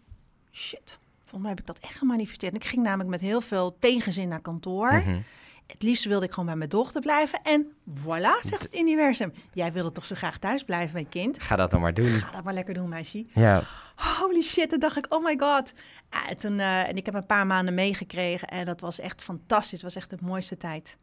shit. 0.53 0.99
Volgens 1.31 1.51
mij 1.51 1.51
heb 1.51 1.61
ik 1.61 1.67
dat 1.67 1.91
echt 1.91 1.99
gemanifesteerd. 1.99 2.55
Ik 2.55 2.65
ging 2.65 2.83
namelijk 2.83 3.09
met 3.11 3.21
heel 3.21 3.41
veel 3.41 3.77
tegenzin 3.79 4.29
naar 4.29 4.41
kantoor. 4.41 4.93
Mhm. 4.93 5.19
Het 5.67 5.83
liefst 5.83 6.05
wilde 6.05 6.25
ik 6.25 6.31
gewoon 6.31 6.47
bij 6.47 6.57
mijn 6.57 6.71
dochter 6.71 7.01
blijven. 7.01 7.41
En 7.43 7.67
voilà, 7.91 8.41
zegt 8.41 8.63
het 8.63 8.75
universum. 8.75 9.33
Jij 9.53 9.73
wilde 9.73 9.93
toch 9.93 10.05
zo 10.05 10.15
graag 10.15 10.39
thuis 10.39 10.63
blijven, 10.63 10.93
mijn 10.93 11.09
kind? 11.09 11.43
Ga 11.43 11.57
dat 11.57 11.71
dan 11.71 11.81
maar 11.81 11.95
doen. 11.95 12.05
Ga 12.05 12.31
dat 12.31 12.45
maar 12.45 12.55
lekker 12.55 12.75
doen, 12.75 12.89
meisje. 12.89 13.27
Ja. 13.35 13.63
Holy 13.97 14.43
shit, 14.43 14.69
toen 14.69 14.79
dacht 14.79 14.97
ik, 14.97 15.07
oh 15.09 15.25
my 15.25 15.37
god. 15.39 15.73
Ah, 16.09 16.31
en, 16.31 16.37
toen, 16.37 16.61
eh, 16.61 16.89
en 16.89 16.97
ik 16.97 17.07
heb 17.07 17.15
een 17.15 17.27
paar 17.27 17.47
maanden 17.47 17.75
meegekregen 17.75 18.49
en 18.49 18.65
dat 18.65 18.81
was 18.81 18.99
echt 18.99 19.23
fantastisch. 19.23 19.83
Het 19.83 19.83
was 19.83 19.95
echt 19.95 20.11
de 20.11 20.19
mooiste 20.21 20.57
tijd. 20.57 20.97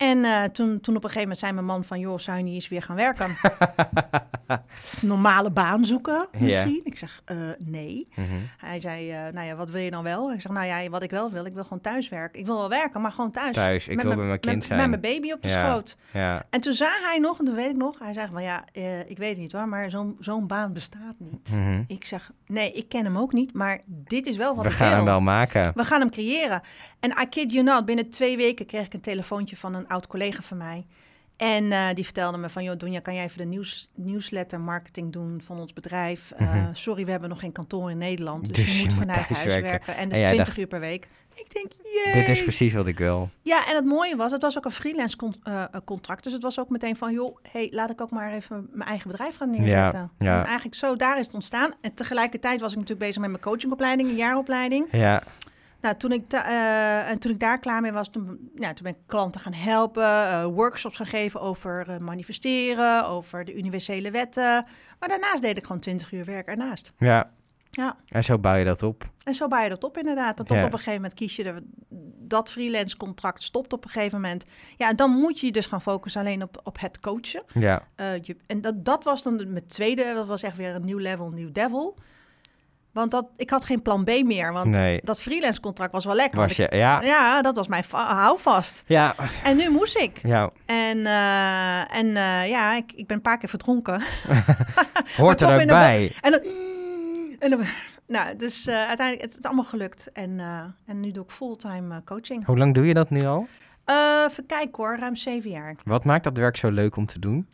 En 0.00 0.24
eh, 0.24 0.42
toen, 0.44 0.80
toen 0.80 0.96
op 0.96 1.04
een 1.04 1.10
gegeven 1.10 1.20
moment 1.20 1.38
zei 1.38 1.52
mijn 1.52 1.64
man 1.66 1.84
van... 1.84 1.98
joh, 2.00 2.18
zou 2.18 2.36
je 2.38 2.42
niet 2.44 2.54
eens 2.54 2.68
weer 2.68 2.82
gaan 2.82 2.96
werken? 2.96 3.36
Normale 5.02 5.50
baan 5.50 5.84
zoeken 5.84 6.28
misschien? 6.38 6.80
Ik 6.84 6.98
zeg, 6.98 7.22
eh, 7.24 7.36
nee. 7.58 8.06
Mhm. 8.14 8.26
Hij 8.58 8.80
zei, 8.80 9.10
eh, 9.10 9.18
nou 9.32 9.46
ja, 9.46 9.54
wat 9.54 9.70
wil 9.70 9.80
je 9.80 9.90
dan 9.90 10.02
wel? 10.02 10.32
Ik 10.32 10.40
zeg, 10.40 10.52
nou 10.52 10.66
ja, 10.66 10.88
wat 10.90 11.02
ik 11.02 11.10
wel 11.10 11.30
wil, 11.30 11.44
ik 11.44 11.54
wil 11.54 11.62
gewoon 11.62 11.80
thuis 11.80 12.08
werken. 12.08 12.40
Ik 12.40 12.46
wil 12.46 12.56
wel 12.56 12.68
werken, 12.68 13.00
maar 13.00 13.12
gewoon 13.12 13.30
thuis. 13.30 13.54
Thuis, 13.54 13.88
ik 13.88 13.96
Met 13.96 14.04
wil 14.14 14.16
mijn- 14.16 14.40
kind 14.40 14.54
met, 14.54 14.64
zijn. 14.64 14.78
Met 14.80 14.88
mijn 14.88 15.00
baby 15.14 15.32
op 15.32 15.42
de 15.42 15.48
Ja. 15.48 15.66
schoot. 15.68 15.96
Ja. 16.12 16.46
En 16.50 16.60
toen 16.60 16.72
zei 16.74 16.90
hij 17.02 17.18
nog, 17.18 17.38
en 17.38 17.44
dat 17.44 17.54
weet 17.54 17.70
ik 17.70 17.76
nog... 17.76 17.98
hij 17.98 18.12
zei 18.12 18.28
van, 18.32 18.42
ja, 18.42 18.64
ik 19.06 19.18
weet 19.18 19.30
het 19.30 19.38
niet 19.38 19.52
hoor, 19.52 19.68
maar 19.68 19.90
zo'n 19.90 20.16
zo'n 20.20 20.46
baan 20.46 20.72
bestaat 20.72 21.14
niet. 21.18 21.50
Mhm. 21.52 21.82
Ik 21.86 22.04
zeg, 22.04 22.30
nee, 22.46 22.72
ik 22.72 22.88
ken 22.88 23.04
hem 23.04 23.18
ook 23.18 23.32
niet, 23.32 23.54
maar 23.54 23.80
dit 23.86 24.26
is 24.26 24.36
wel 24.36 24.54
wat 24.54 24.64
We 24.64 24.70
gaan 24.70 24.86
wil. 24.88 24.96
hem 24.96 25.04
wel 25.04 25.20
maken. 25.20 25.72
We 25.74 25.84
gaan 25.84 26.00
hem 26.00 26.10
creëren. 26.10 26.60
En 27.00 27.10
I 27.22 27.26
kid 27.28 27.52
you 27.52 27.64
not, 27.64 27.84
binnen 27.84 28.10
twee 28.10 28.36
weken 28.36 28.66
kreeg 28.66 28.86
ik 28.86 28.94
een 28.94 29.00
telefoontje 29.00 29.56
van 29.56 29.74
een 29.74 29.88
oud 29.90 30.06
collega 30.06 30.42
van 30.42 30.56
mij. 30.56 30.86
En 31.36 31.72
eh, 31.72 31.86
die 31.94 32.04
vertelde 32.04 32.38
me 32.38 32.48
van, 32.48 32.64
joh, 32.64 32.76
Doenja, 32.78 33.00
kan 33.00 33.14
jij 33.14 33.24
even 33.24 33.38
de 33.38 33.44
nieuws, 33.44 33.88
newsletter 33.94 34.60
marketing 34.60 35.12
doen 35.12 35.40
van 35.44 35.60
ons 35.60 35.72
bedrijf? 35.72 36.30
Eh, 36.36 36.54
Mhm. 36.54 36.74
Sorry, 36.74 37.04
we 37.04 37.10
hebben 37.10 37.28
nog 37.28 37.40
geen 37.40 37.52
kantoor 37.52 37.90
in 37.90 37.98
Nederland, 37.98 38.46
dus, 38.54 38.56
Dus 38.56 38.76
je 38.78 38.84
moet 38.84 38.92
vanuit 38.92 39.18
huis 39.26 39.44
werken. 39.44 39.62
werken. 39.70 39.96
En 39.96 40.08
dat 40.08 40.08
En 40.08 40.10
is 40.12 40.18
jij 40.18 40.26
20 40.28 40.46
dacht- 40.46 40.58
uur 40.58 40.66
per 40.66 40.80
week. 40.80 41.06
Ik 41.34 41.52
denk, 41.52 41.72
jee. 42.04 42.12
Dit 42.14 42.28
is 42.28 42.42
precies 42.42 42.72
wat 42.72 42.86
ik 42.86 42.98
wil. 42.98 43.28
Ja, 43.42 43.66
en 43.68 43.74
het 43.76 43.84
mooie 43.84 44.16
was, 44.16 44.32
het 44.32 44.42
was 44.42 44.56
ook 44.56 44.64
een 44.64 44.70
freelance 44.70 45.16
con- 45.16 45.34
eh, 45.42 45.64
contract. 45.84 46.22
Dus 46.24 46.32
het 46.32 46.42
was 46.42 46.58
ook 46.60 46.68
meteen 46.68 46.96
van, 46.96 47.12
joh, 47.12 47.36
hey, 47.52 47.68
laat 47.70 47.90
ik 47.90 48.00
ook 48.00 48.10
maar 48.10 48.32
even 48.32 48.68
mijn 48.72 48.88
eigen 48.88 49.10
bedrijf 49.10 49.36
gaan 49.36 49.50
neerzetten. 49.50 50.10
ja. 50.18 50.38
En 50.40 50.44
eigenlijk 50.46 50.74
zo, 50.76 50.96
daar 50.96 51.18
is 51.18 51.26
het 51.26 51.34
ontstaan. 51.34 51.72
En 51.80 51.94
tegelijkertijd 51.94 52.60
was 52.60 52.70
ik 52.72 52.78
natuurlijk 52.78 53.06
bezig 53.06 53.20
met 53.22 53.30
mijn 53.30 53.42
coachingopleiding, 53.42 54.08
een 54.08 54.16
jaaropleiding. 54.16 54.86
Ja. 54.92 55.22
Nou, 55.80 55.96
toen 55.96 56.12
ik, 56.12 56.32
eh, 56.32 57.10
en 57.10 57.18
toen 57.18 57.30
ik 57.30 57.38
daar 57.40 57.58
klaar 57.58 57.80
mee 57.80 57.92
was, 57.92 58.08
toen, 58.10 58.50
ja, 58.54 58.72
toen 58.72 58.82
ben 58.84 58.92
ik 58.92 58.98
klanten 59.06 59.40
gaan 59.40 59.52
helpen, 59.52 60.02
eh, 60.04 60.44
workshops 60.44 60.96
gaan 60.96 61.06
geven 61.06 61.40
over 61.40 61.88
eh, 61.88 61.98
manifesteren, 61.98 63.06
over 63.06 63.44
de 63.44 63.54
universele 63.56 64.10
wetten. 64.10 64.64
Maar 64.98 65.08
daarnaast 65.08 65.42
deed 65.42 65.56
ik 65.56 65.64
gewoon 65.66 65.80
20 65.80 66.12
uur 66.12 66.24
werk 66.24 66.46
ernaast. 66.48 66.92
Ja. 66.98 67.30
Ja, 67.72 67.96
En 68.08 68.24
zo 68.24 68.38
bouw 68.38 68.54
je 68.54 68.64
dat 68.64 68.82
op. 68.82 69.10
en 69.24 69.34
zo 69.34 69.48
bouw 69.48 69.62
je 69.62 69.68
dat 69.68 69.84
op 69.84 69.98
inderdaad. 69.98 70.36
Tot 70.36 70.48
Ja. 70.48 70.56
op 70.56 70.62
een 70.62 70.70
gegeven 70.70 70.92
moment 70.94 71.14
kies 71.14 71.36
je 71.36 71.62
dat 72.18 72.50
freelance 72.50 72.96
contract 72.96 73.42
stopt 73.42 73.72
op 73.72 73.84
een 73.84 73.90
gegeven 73.90 74.20
moment. 74.20 74.44
Ja, 74.76 74.88
en 74.88 74.96
dan 74.96 75.10
moet 75.10 75.40
je 75.40 75.46
je 75.46 75.52
dus 75.52 75.66
gaan 75.66 75.82
focussen 75.82 76.20
alleen 76.20 76.42
op, 76.42 76.60
op 76.64 76.80
het 76.80 77.00
coachen. 77.00 77.42
Ja. 77.54 77.82
Je, 77.96 78.36
en 78.46 78.60
dat, 78.60 78.84
dat 78.84 79.04
was 79.04 79.22
dan 79.22 79.36
de- 79.36 79.46
mijn 79.46 79.66
tweede, 79.66 80.14
dat 80.14 80.26
was 80.26 80.42
echt 80.42 80.56
weer 80.56 80.74
een 80.74 80.84
nieuw 80.84 80.98
level, 80.98 81.30
nieuw 81.30 81.52
devil. 81.52 81.96
Want 82.92 83.10
dat, 83.10 83.26
ik 83.36 83.50
had 83.50 83.64
geen 83.64 83.82
plan 83.82 84.04
B 84.04 84.08
meer, 84.24 84.52
want 84.52 84.66
Nee. 84.76 85.00
dat 85.04 85.22
freelance 85.22 85.60
contract 85.60 85.92
was 85.92 86.04
wel 86.04 86.14
lekker. 86.14 86.38
Was 86.40 86.56
je... 86.56 86.66
Ja. 86.70 87.02
ja, 87.02 87.42
dat 87.42 87.56
was 87.56 87.68
mijn 87.68 87.84
va- 87.84 88.14
houvast. 88.14 88.82
Ja. 88.86 89.14
En 89.44 89.56
nu 89.56 89.68
moest 89.70 89.96
ik. 89.96 90.18
Ja. 90.22 90.50
En, 90.66 91.06
eh, 91.06 91.96
en 91.96 92.16
eh, 92.16 92.48
ja, 92.48 92.76
ik, 92.76 92.92
ik 92.92 93.06
ben 93.06 93.16
een 93.16 93.22
paar 93.22 93.38
keer 93.38 93.48
verdronken. 93.48 94.02
Hoort 95.16 95.40
er 95.40 95.60
ook 95.60 95.66
bij. 95.66 96.12
En 96.20 96.30
dan... 96.30 96.40
En 97.38 97.50
dan 97.50 97.60
nou, 98.06 98.36
dus 98.36 98.66
eh, 98.66 98.74
uiteindelijk 98.74 99.20
het 99.20 99.30
is 99.30 99.36
het 99.36 99.46
allemaal 99.46 99.64
gelukt. 99.64 100.10
En, 100.12 100.40
en 100.86 101.00
nu 101.00 101.10
doe 101.10 101.24
ik 101.24 101.30
fulltime 101.30 102.02
coaching. 102.04 102.44
Hoe 102.46 102.58
lang 102.58 102.74
doe 102.74 102.86
je 102.86 102.94
dat 102.94 103.10
nu 103.10 103.20
al? 103.26 103.46
Even 104.28 104.46
kijken 104.46 104.72
hoor, 104.84 104.96
ruim 104.98 105.16
zeven 105.16 105.50
jaar. 105.50 105.74
Wat 105.84 106.04
maakt 106.04 106.24
dat 106.24 106.36
werk 106.36 106.56
zo 106.56 106.70
leuk 106.70 106.96
om 106.96 107.06
te 107.06 107.18
doen? 107.18 107.46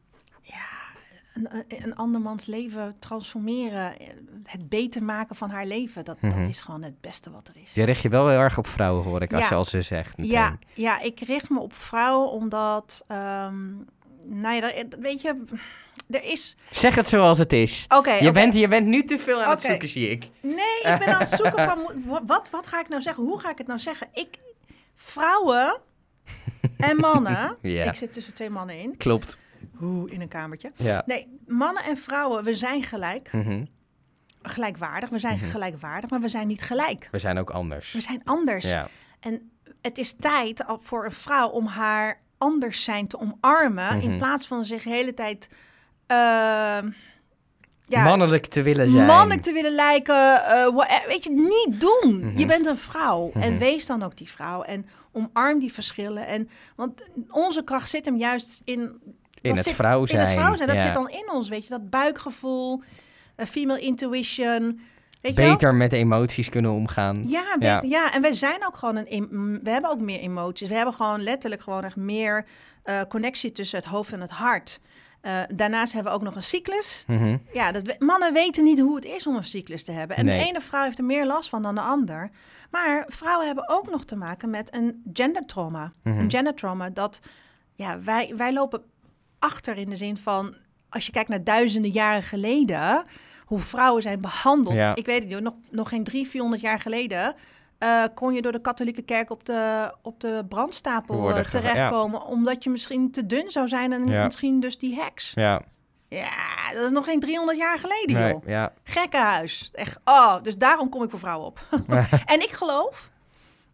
Een, 1.37 1.49
een- 1.51 1.65
een 1.85 1.95
andermans 1.97 2.47
leven 2.47 2.95
transformeren, 2.99 3.99
eh, 3.99 4.07
het 4.45 4.69
beter 4.69 5.03
maken 5.03 5.37
van 5.37 5.51
haar 5.51 5.67
leven. 5.67 6.05
Dat, 6.05 6.21
Mhm. 6.21 6.41
dat 6.41 6.49
is 6.49 6.61
gewoon 6.61 6.83
het 6.83 7.01
beste 7.01 7.31
wat 7.31 7.49
er 7.49 7.63
is. 7.63 7.73
Je 7.75 7.85
richt 7.85 8.03
je 8.03 8.09
wel 8.09 8.29
heel 8.29 8.39
erg 8.39 8.59
op 8.59 8.67
vrouwen, 8.67 9.05
hoor 9.05 9.23
ik, 9.23 9.33
als 9.33 9.49
je 9.49 9.55
al 9.55 9.65
ze 9.65 9.83
zegt. 9.83 10.17
meteen. 10.17 10.33
Ja, 10.33 10.59
ja, 10.75 11.01
ik 11.01 11.21
richt 11.21 11.51
me 11.51 11.61
op 11.61 11.73
vrouwen 11.75 12.31
omdat, 12.31 13.05
ehm, 13.09 13.65
nou 14.25 14.55
ja, 14.55 14.73
weet 15.01 15.21
je, 15.23 15.45
er 16.11 16.25
is... 16.25 16.57
Zeg 16.71 16.95
het 16.95 17.09
zoals 17.09 17.39
het 17.39 17.53
is. 17.53 17.85
Oké, 17.89 18.13
Je, 18.13 18.31
bent, 18.33 18.55
je 18.55 18.69
bent 18.69 18.87
nu 18.87 19.05
te 19.05 19.19
veel 19.19 19.43
aan 19.43 19.51
het 19.51 19.63
zoeken, 19.63 19.89
zie 19.89 20.09
ik. 20.09 20.29
Nee, 20.41 20.79
ik 20.83 20.97
ben 20.99 21.07
aan 21.15 21.21
het 21.21 21.29
zoeken 21.29 21.65
van, 21.65 22.03
wat, 22.27 22.51
wat 22.51 22.67
ga 22.67 22.81
ik 22.81 22.89
nou 22.89 23.03
zeggen? 23.03 23.25
Hoe 23.25 23.39
ga 23.41 23.51
ik 23.51 23.59
het 23.59 23.67
nou 23.67 23.79
zeggen? 23.79 24.09
Ik, 24.13 24.39
vrouwen 24.95 25.81
en 26.77 26.97
mannen, 26.97 27.57
Ja. 27.63 27.85
ik 27.85 27.95
zit 27.95 28.13
tussen 28.13 28.35
twee 28.35 28.51
mannen 28.51 28.79
in, 28.81 28.97
Klopt. 28.97 29.39
Hoe 29.75 30.11
in 30.11 30.21
een 30.21 30.29
kamertje. 30.29 30.73
Ja. 30.77 31.03
Nee, 31.07 31.39
mannen 31.47 31.83
en 31.85 31.97
vrouwen, 31.97 32.45
we 32.45 32.55
zijn 32.55 32.83
gelijk, 32.83 33.33
Mhm. 33.33 33.65
gelijkwaardig. 34.43 35.09
We 35.09 35.19
zijn 35.19 35.37
Mhm. 35.37 35.45
gelijkwaardig, 35.51 36.11
maar 36.11 36.21
we 36.21 36.29
zijn 36.29 36.47
niet 36.47 36.63
gelijk. 36.63 37.09
We 37.11 37.19
zijn 37.19 37.39
ook 37.39 37.51
anders. 37.51 37.93
We 37.93 38.01
zijn 38.01 38.21
anders. 38.25 38.69
Ja. 38.71 38.89
En 39.21 39.51
het 39.83 39.99
is 39.99 40.13
tijd 40.13 40.65
voor 40.81 41.05
een 41.05 41.11
vrouw 41.13 41.49
om 41.49 41.67
haar 41.67 42.21
anders 42.39 42.85
zijn 42.85 43.07
te 43.07 43.19
omarmen, 43.21 44.01
in 44.01 44.09
Mhm. 44.09 44.19
plaats 44.19 44.47
van 44.47 44.65
zich 44.65 44.83
de 44.83 44.91
hele 44.91 45.15
tijd... 45.15 45.49
ehm, 46.07 46.91
ja, 47.89 48.03
Mannelijk 48.03 48.47
te 48.47 48.63
willen 48.63 48.91
zijn. 48.91 49.07
mannelijk 49.07 49.43
te 49.43 49.53
willen 49.53 49.75
lijken, 49.75 50.45
eh, 50.47 50.67
eh, 50.67 51.07
weet 51.07 51.25
je, 51.25 51.31
niet 51.31 51.81
doen. 51.81 52.33
Je 52.37 52.47
bent 52.47 52.67
een 52.67 52.77
vrouw 52.77 53.31
en 53.33 53.59
wees 53.59 53.87
dan 53.87 54.03
ook 54.03 54.17
die 54.17 54.31
vrouw 54.31 54.63
en 54.63 54.87
omarm 55.13 55.59
die 55.59 55.73
verschillen. 55.73 56.27
En, 56.27 56.49
want 56.77 57.05
onze 57.31 57.65
kracht 57.65 57.89
zit 57.89 58.05
hem 58.05 58.17
juist 58.17 58.63
in, 58.65 59.01
In 59.49 59.55
dat 59.55 59.65
het 59.65 59.67
zit 59.67 59.75
vrouw 59.85 60.07
zijn. 60.07 60.21
in 60.21 60.27
het 60.27 60.37
vrouw 60.37 60.57
zijn. 60.57 60.69
Dat 60.69 60.77
ja. 60.77 60.83
zit 60.83 60.95
dan 60.95 61.09
in 61.11 61.31
ons, 61.33 61.49
weet 61.49 61.63
je, 61.63 61.69
dat 61.69 61.91
buikgevoel, 61.91 62.83
eh, 63.37 63.47
female 63.47 63.81
intuition. 63.81 64.81
Weet? 65.21 65.35
Beter 65.35 65.75
met 65.75 65.93
emoties 65.93 66.49
kunnen 66.49 66.71
omgaan. 66.71 67.29
Ja, 67.29 67.57
beter, 67.59 67.89
ja. 67.89 68.13
en 68.13 68.23
wij 68.23 68.33
zijn 68.33 68.67
ook 68.67 68.77
gewoon 68.77 68.97
een. 68.97 69.07
em- 69.07 69.61
We 69.63 69.71
hebben 69.71 69.91
ook 69.91 70.01
meer 70.01 70.19
emoties. 70.21 70.69
We 70.69 70.75
hebben 70.75 70.95
gewoon 70.95 71.23
letterlijk 71.23 71.63
gewoon 71.63 71.85
echt 71.85 71.97
meer 71.97 72.47
eh, 72.83 73.01
connectie 73.09 73.53
tussen 73.53 73.79
het 73.79 73.87
hoofd 73.89 74.13
en 74.13 74.21
het 74.21 74.31
hart. 74.31 74.81
Eh, 75.21 75.41
daarnaast 75.55 75.93
hebben 75.93 76.13
we 76.13 76.19
ook 76.19 76.25
nog 76.25 76.35
een 76.35 76.43
cyclus. 76.43 77.05
Mhm. 77.07 77.37
Ja, 77.53 77.73
dat, 77.73 77.83
we- 77.83 77.97
mannen 77.99 78.33
weten 78.33 78.65
niet 78.65 78.81
hoe 78.81 78.95
het 78.97 79.05
is 79.05 79.27
om 79.27 79.37
een 79.37 79.45
cyclus 79.45 79.85
te 79.85 79.93
hebben. 79.93 80.17
En 80.17 80.25
Nee. 80.25 80.39
de 80.41 80.47
ene 80.49 80.61
vrouw 80.61 80.85
heeft 80.85 80.99
er 80.99 81.05
meer 81.05 81.27
last 81.27 81.49
van 81.49 81.63
dan 81.63 81.75
de 81.75 81.81
ander. 81.81 82.31
Maar 82.71 83.05
vrouwen 83.09 83.47
hebben 83.47 83.69
ook 83.69 83.91
nog 83.91 84.05
te 84.05 84.17
maken 84.17 84.51
met 84.51 84.75
een 84.75 85.03
gendertrauma. 85.13 85.93
Mhm. 86.03 86.19
Een 86.19 86.31
gendertrauma 86.31 86.91
dat, 86.91 87.21
ja, 87.75 88.01
wij, 88.03 88.33
wij 88.37 88.53
lopen 88.53 88.83
achter 89.39 89.77
in 89.77 89.91
de 89.91 89.97
zin 89.97 90.17
van, 90.17 90.55
als 90.91 91.07
je 91.07 91.13
kijkt 91.13 91.29
naar 91.29 91.45
duizenden 91.45 91.91
jaren 91.91 92.23
geleden, 92.23 93.05
hoe 93.45 93.61
vrouwen 93.61 94.03
zijn 94.03 94.21
behandeld. 94.21 94.75
Ja. 94.75 94.95
Ik 94.95 95.07
weet 95.07 95.23
het 95.23 95.33
niet, 95.33 95.41
nog, 95.41 95.55
nog 95.71 95.89
geen 95.89 96.05
drie, 96.05 96.27
vierhonderd 96.29 96.63
jaar 96.63 96.81
geleden 96.81 97.35
eh, 97.79 98.05
kon 98.15 98.35
je 98.35 98.43
door 98.43 98.53
de 98.53 98.61
katholieke 98.61 99.03
kerk 99.03 99.31
op 99.31 99.45
de, 99.45 99.93
op 100.03 100.21
de 100.21 100.45
brandstapel 100.49 101.31
eh, 101.31 101.45
terechtkomen, 101.45 102.23
omdat 102.27 102.65
je 102.65 102.71
misschien 102.71 103.11
te 103.11 103.27
dun 103.27 103.51
zou 103.51 103.69
zijn 103.69 103.93
en 103.93 104.07
Ja. 104.07 104.25
misschien 104.25 104.61
dus 104.61 104.79
die 104.79 104.95
heks. 104.95 105.33
Ja. 105.35 105.63
Ja, 106.09 106.73
dat 106.73 106.85
is 106.85 106.91
nog 106.91 107.05
geen 107.05 107.21
300 107.21 107.59
jaar 107.59 107.79
geleden, 107.79 108.21
Nee, 108.21 108.33
joh. 108.33 108.43
ja. 108.47 108.73
Gekkenhuis. 108.85 109.71
Echt, 109.75 109.99
oh, 110.05 110.43
dus 110.43 110.57
daarom 110.59 110.89
kom 110.89 111.03
ik 111.03 111.11
voor 111.11 111.19
vrouwen 111.19 111.47
op. 111.47 111.61
en 112.27 112.41
ik 112.41 112.51
geloof, 112.53 113.11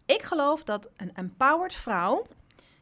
ik 0.06 0.22
geloof 0.22 0.64
dat 0.64 0.90
een 0.96 1.10
empowered 1.14 1.74
vrouw 1.74 2.26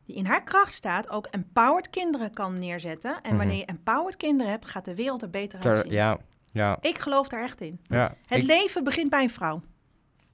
die 0.06 0.16
in 0.16 0.26
haar 0.26 0.42
kracht 0.42 0.72
staat, 0.74 1.10
ook 1.10 1.26
empowered 1.26 1.90
kinderen 1.90 2.30
kan 2.32 2.54
neerzetten. 2.58 3.14
En 3.22 3.28
Mhm. 3.28 3.36
wanneer 3.36 3.56
je 3.56 3.64
empowered 3.64 4.16
kinderen 4.16 4.52
hebt, 4.52 4.66
gaat 4.66 4.84
de 4.84 4.94
wereld 4.94 5.22
er 5.22 5.30
beter 5.30 5.58
Ter- 5.60 5.70
uitzien. 5.76 5.92
ja. 5.92 6.18
Ja. 6.52 6.78
Ik 6.80 6.98
geloof 6.98 7.28
daar 7.28 7.42
echt 7.42 7.60
in. 7.60 7.80
Ja. 7.86 8.14
Het 8.26 8.42
Ik- 8.42 8.46
leven 8.48 8.84
begint 8.84 9.10
bij 9.10 9.22
een 9.22 9.30
vrouw. 9.30 9.62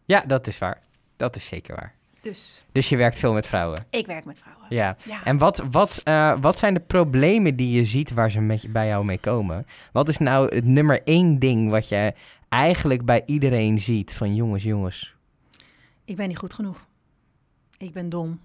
ja, 0.05 0.21
dat 0.21 0.47
is 0.47 0.59
waar. 0.59 0.83
Dat 1.17 1.37
is 1.37 1.47
zeker 1.47 1.75
waar. 1.75 1.95
Dus 2.23 2.65
Dus 2.73 2.89
je 2.89 2.97
werkt 2.97 3.19
veel 3.19 3.33
met 3.33 3.47
vrouwen. 3.47 3.85
ik 3.91 4.07
werk 4.07 4.25
met 4.25 4.39
vrouwen. 4.39 4.67
Ja. 4.69 4.97
Ja. 5.05 5.25
En 5.25 5.39
wat, 5.39 5.63
wat, 5.71 6.01
eh, 6.05 6.37
wat 6.41 6.59
zijn 6.59 6.75
de 6.75 6.81
problemen 6.81 7.57
die 7.57 7.71
je 7.77 7.85
ziet 7.85 8.11
waar 8.11 8.31
ze 8.31 8.41
met 8.41 8.73
bij 8.73 8.87
jou 8.87 9.05
mee 9.05 9.19
komen? 9.19 9.67
Wat 9.93 10.09
is 10.09 10.19
nou 10.19 10.55
het 10.55 10.65
nummer 10.65 11.03
één 11.05 11.39
ding 11.39 11.71
wat 11.71 11.89
je 11.89 12.15
eigenlijk 12.49 13.05
bij 13.05 13.23
iedereen 13.27 13.81
ziet? 13.81 14.15
Van 14.15 14.35
jongens, 14.35 14.63
jongens. 14.63 15.15
Ik 16.05 16.17
ben 16.17 16.29
niet 16.29 16.39
goed 16.39 16.55
genoeg. 16.55 16.87
Ik 17.79 17.93
ben 17.93 18.09
dom. 18.09 18.41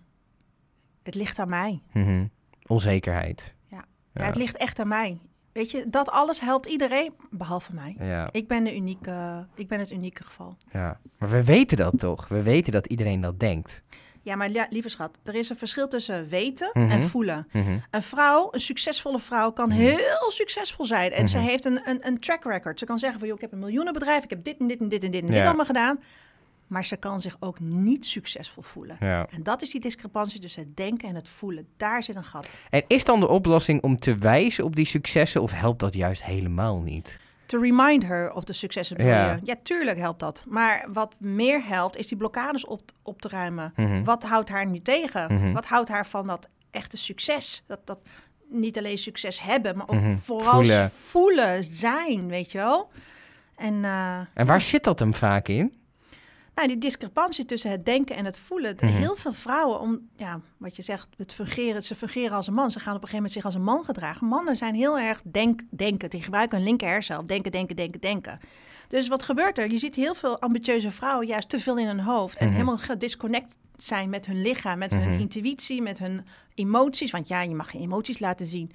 Het 1.04 1.16
ligt 1.16 1.40
aan 1.40 1.50
mij. 1.50 1.82
Mhm. 1.94 2.26
Onzekerheid. 2.68 3.56
Ja. 3.68 3.84
Ja, 4.14 4.24
het 4.26 4.36
ligt 4.36 4.58
echt 4.58 4.80
aan 4.80 4.88
mij. 4.88 5.20
Weet 5.52 5.72
je, 5.72 5.84
dat 5.88 6.10
alles 6.10 6.40
helpt 6.40 6.66
iedereen, 6.66 7.14
behalve 7.30 7.74
mij. 7.74 7.96
Ja, 8.00 8.28
Ik 8.32 8.48
ben, 8.48 8.64
de 8.64 8.76
unieke, 8.76 9.46
ik 9.56 9.68
ben 9.68 9.80
het 9.80 9.92
unieke 9.92 10.24
geval. 10.24 10.56
ja. 10.72 11.00
Maar 11.18 11.30
we 11.30 11.44
weten 11.44 11.78
dat 11.78 12.00
toch? 12.00 12.28
We 12.28 12.42
weten 12.44 12.72
dat 12.72 12.86
iedereen 12.88 13.22
dat 13.22 13.40
denkt. 13.40 13.82
Ja, 14.24 14.36
maar 14.36 14.50
lieve 14.70 14.90
schat, 14.90 15.18
er 15.24 15.36
is 15.36 15.50
een 15.50 15.56
verschil 15.56 15.88
tussen 15.88 16.28
weten 16.28 16.70
Mhm. 16.74 16.90
en 16.92 17.04
voelen. 17.04 17.48
Mhm. 17.52 17.78
Een 17.92 18.02
vrouw, 18.02 18.48
een 18.52 18.60
succesvolle 18.60 19.20
vrouw, 19.20 19.52
kan 19.52 19.68
Mhm. 19.70 19.78
heel 19.78 20.30
succesvol 20.32 20.86
zijn. 20.86 21.12
En 21.12 21.30
ze 21.30 21.38
Mhm. 21.38 21.48
heeft 21.48 21.66
een, 21.66 21.82
een, 21.90 22.08
een 22.08 22.20
track 22.20 22.44
record. 22.44 22.80
Ze 22.80 22.86
kan 22.86 23.00
zeggen 23.00 23.20
van, 23.20 23.28
joh, 23.28 23.38
ik 23.38 23.44
heb 23.44 23.52
een 23.52 23.60
miljoenenbedrijf, 23.60 24.24
ik 24.24 24.30
heb 24.30 24.44
dit 24.44 24.58
en 24.60 24.68
dit 24.68 24.80
en 24.80 24.90
dit 24.90 25.04
en 25.04 25.12
dit 25.12 25.22
en 25.22 25.32
dit 25.32 25.42
allemaal 25.46 25.66
gedaan. 25.66 26.00
Maar 26.72 26.86
ze 26.86 26.98
kan 26.98 27.22
zich 27.22 27.38
ook 27.40 27.60
niet 27.60 28.06
succesvol 28.06 28.64
voelen. 28.64 28.98
Ja. 29.00 29.28
En 29.30 29.44
dat 29.44 29.62
is 29.62 29.70
die 29.70 29.82
discrepantie 29.82 30.40
tussen 30.40 30.62
het 30.64 30.78
denken 30.78 31.10
en 31.10 31.16
het 31.16 31.30
voelen. 31.30 31.68
Daar 31.78 32.04
zit 32.04 32.16
een 32.16 32.24
gat. 32.24 32.56
En 32.70 32.84
is 32.88 33.06
dan 33.06 33.20
de 33.20 33.28
oplossing 33.28 33.82
om 33.82 34.00
te 34.00 34.16
wijzen 34.16 34.64
op 34.64 34.76
die 34.76 34.86
successen 34.86 35.42
of 35.42 35.52
helpt 35.52 35.80
dat 35.80 35.94
juist 35.94 36.24
helemaal 36.24 36.80
niet? 36.82 37.20
To 37.46 37.60
remind 37.62 38.04
her 38.04 38.32
of 38.34 38.44
de 38.44 38.54
successen 38.54 38.98
bedoel 38.98 39.12
Ja. 39.12 39.40
tuurlijk 39.64 39.98
helpt 39.98 40.20
dat. 40.20 40.46
Maar 40.48 40.88
wat 40.94 41.16
meer 41.20 41.64
helpt, 41.66 41.98
is 41.98 42.08
die 42.08 42.18
blokkades 42.18 42.66
op, 42.66 42.82
op 43.02 43.22
te 43.22 43.28
ruimen. 43.28 43.74
Mhm. 43.76 44.04
Wat 44.04 44.24
houdt 44.24 44.50
haar 44.50 44.66
nu 44.66 44.82
tegen? 44.82 45.34
Mhm. 45.34 45.52
Wat 45.54 45.66
houdt 45.66 45.90
haar 45.90 46.08
van 46.08 46.28
dat 46.28 46.50
echte 46.70 46.98
succes? 46.98 47.64
Dat, 47.68 47.80
dat 47.86 48.00
niet 48.50 48.78
alleen 48.78 48.98
succes 48.98 49.42
hebben, 49.42 49.78
maar 49.78 49.88
ook 49.90 50.02
Mhm. 50.02 50.16
vooral 50.18 50.52
Voelen. 50.54 50.92
voelen. 50.92 51.64
zijn, 51.64 52.28
weet 52.28 52.52
je 52.52 52.58
wel? 52.58 52.90
En 53.56 53.86
eh, 53.86 54.20
En 54.34 54.46
waar 54.46 54.62
zit 54.62 54.84
dat 54.84 55.00
hem 55.00 55.14
vaak 55.14 55.48
in? 55.48 55.80
Nou, 56.56 56.68
die 56.68 56.78
discrepantie 56.78 57.46
tussen 57.46 57.72
het 57.72 57.86
denken 57.86 58.16
en 58.16 58.26
het 58.26 58.38
voelen. 58.38 58.76
Mhm. 58.76 58.86
Heel 58.86 59.16
veel 59.16 59.34
vrouwen, 59.34 59.80
om, 59.80 60.10
ja, 60.16 60.40
wat 60.58 60.76
je 60.76 60.82
zegt, 60.82 61.08
het 61.18 61.34
fungeren, 61.34 61.84
ze 61.84 61.96
fungeren 61.96 62.36
als 62.36 62.48
een 62.48 62.54
man. 62.54 62.72
Ze 62.72 62.80
gaan 62.80 62.96
op 62.96 63.02
een 63.02 63.08
gegeven 63.08 63.16
moment 63.16 63.34
zich 63.34 63.46
als 63.46 63.56
een 63.56 63.64
man 63.64 63.86
gedragen. 63.86 64.28
Mannen 64.28 64.56
zijn 64.56 64.76
heel 64.76 65.00
erg 65.00 65.22
denk, 65.26 65.62
denken. 65.70 66.10
Die 66.10 66.24
gebruiken 66.24 66.58
hun 66.58 66.68
linker 66.68 66.88
hersenhelft. 66.88 67.28
Denken, 67.30 67.52
denken, 67.52 67.76
denken, 67.76 68.00
denken. 68.02 68.40
Dus 68.88 69.08
wat 69.08 69.24
gebeurt 69.24 69.58
er? 69.58 69.72
Je 69.72 69.78
ziet 69.78 69.96
heel 69.96 70.16
veel 70.16 70.40
ambitieuze 70.40 70.92
vrouwen 70.92 71.28
juist 71.28 71.50
te 71.50 71.60
veel 71.60 71.78
in 71.78 71.88
hun 71.88 72.00
hoofd. 72.00 72.38
En 72.38 72.46
Mhm. 72.46 72.54
helemaal 72.56 72.78
gedisconnect 72.78 73.58
zijn 73.78 74.10
met 74.10 74.26
hun 74.26 74.42
lichaam, 74.42 74.78
met 74.78 74.92
hun 74.94 75.10
Mhm. 75.10 75.20
intuïtie, 75.20 75.82
met 75.82 76.00
hun 76.00 76.26
emoties. 76.56 77.12
Want 77.12 77.28
ja, 77.28 77.42
je 77.42 77.56
mag 77.56 77.70
geen 77.70 77.82
emoties 77.82 78.20
laten 78.20 78.46
zien 78.46 78.72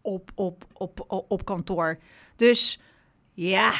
op, 0.00 0.30
op, 0.34 0.64
op, 0.72 1.04
op, 1.06 1.24
op 1.32 1.44
kantoor. 1.44 1.98
Dus 2.36 2.80
ja. 3.32 3.72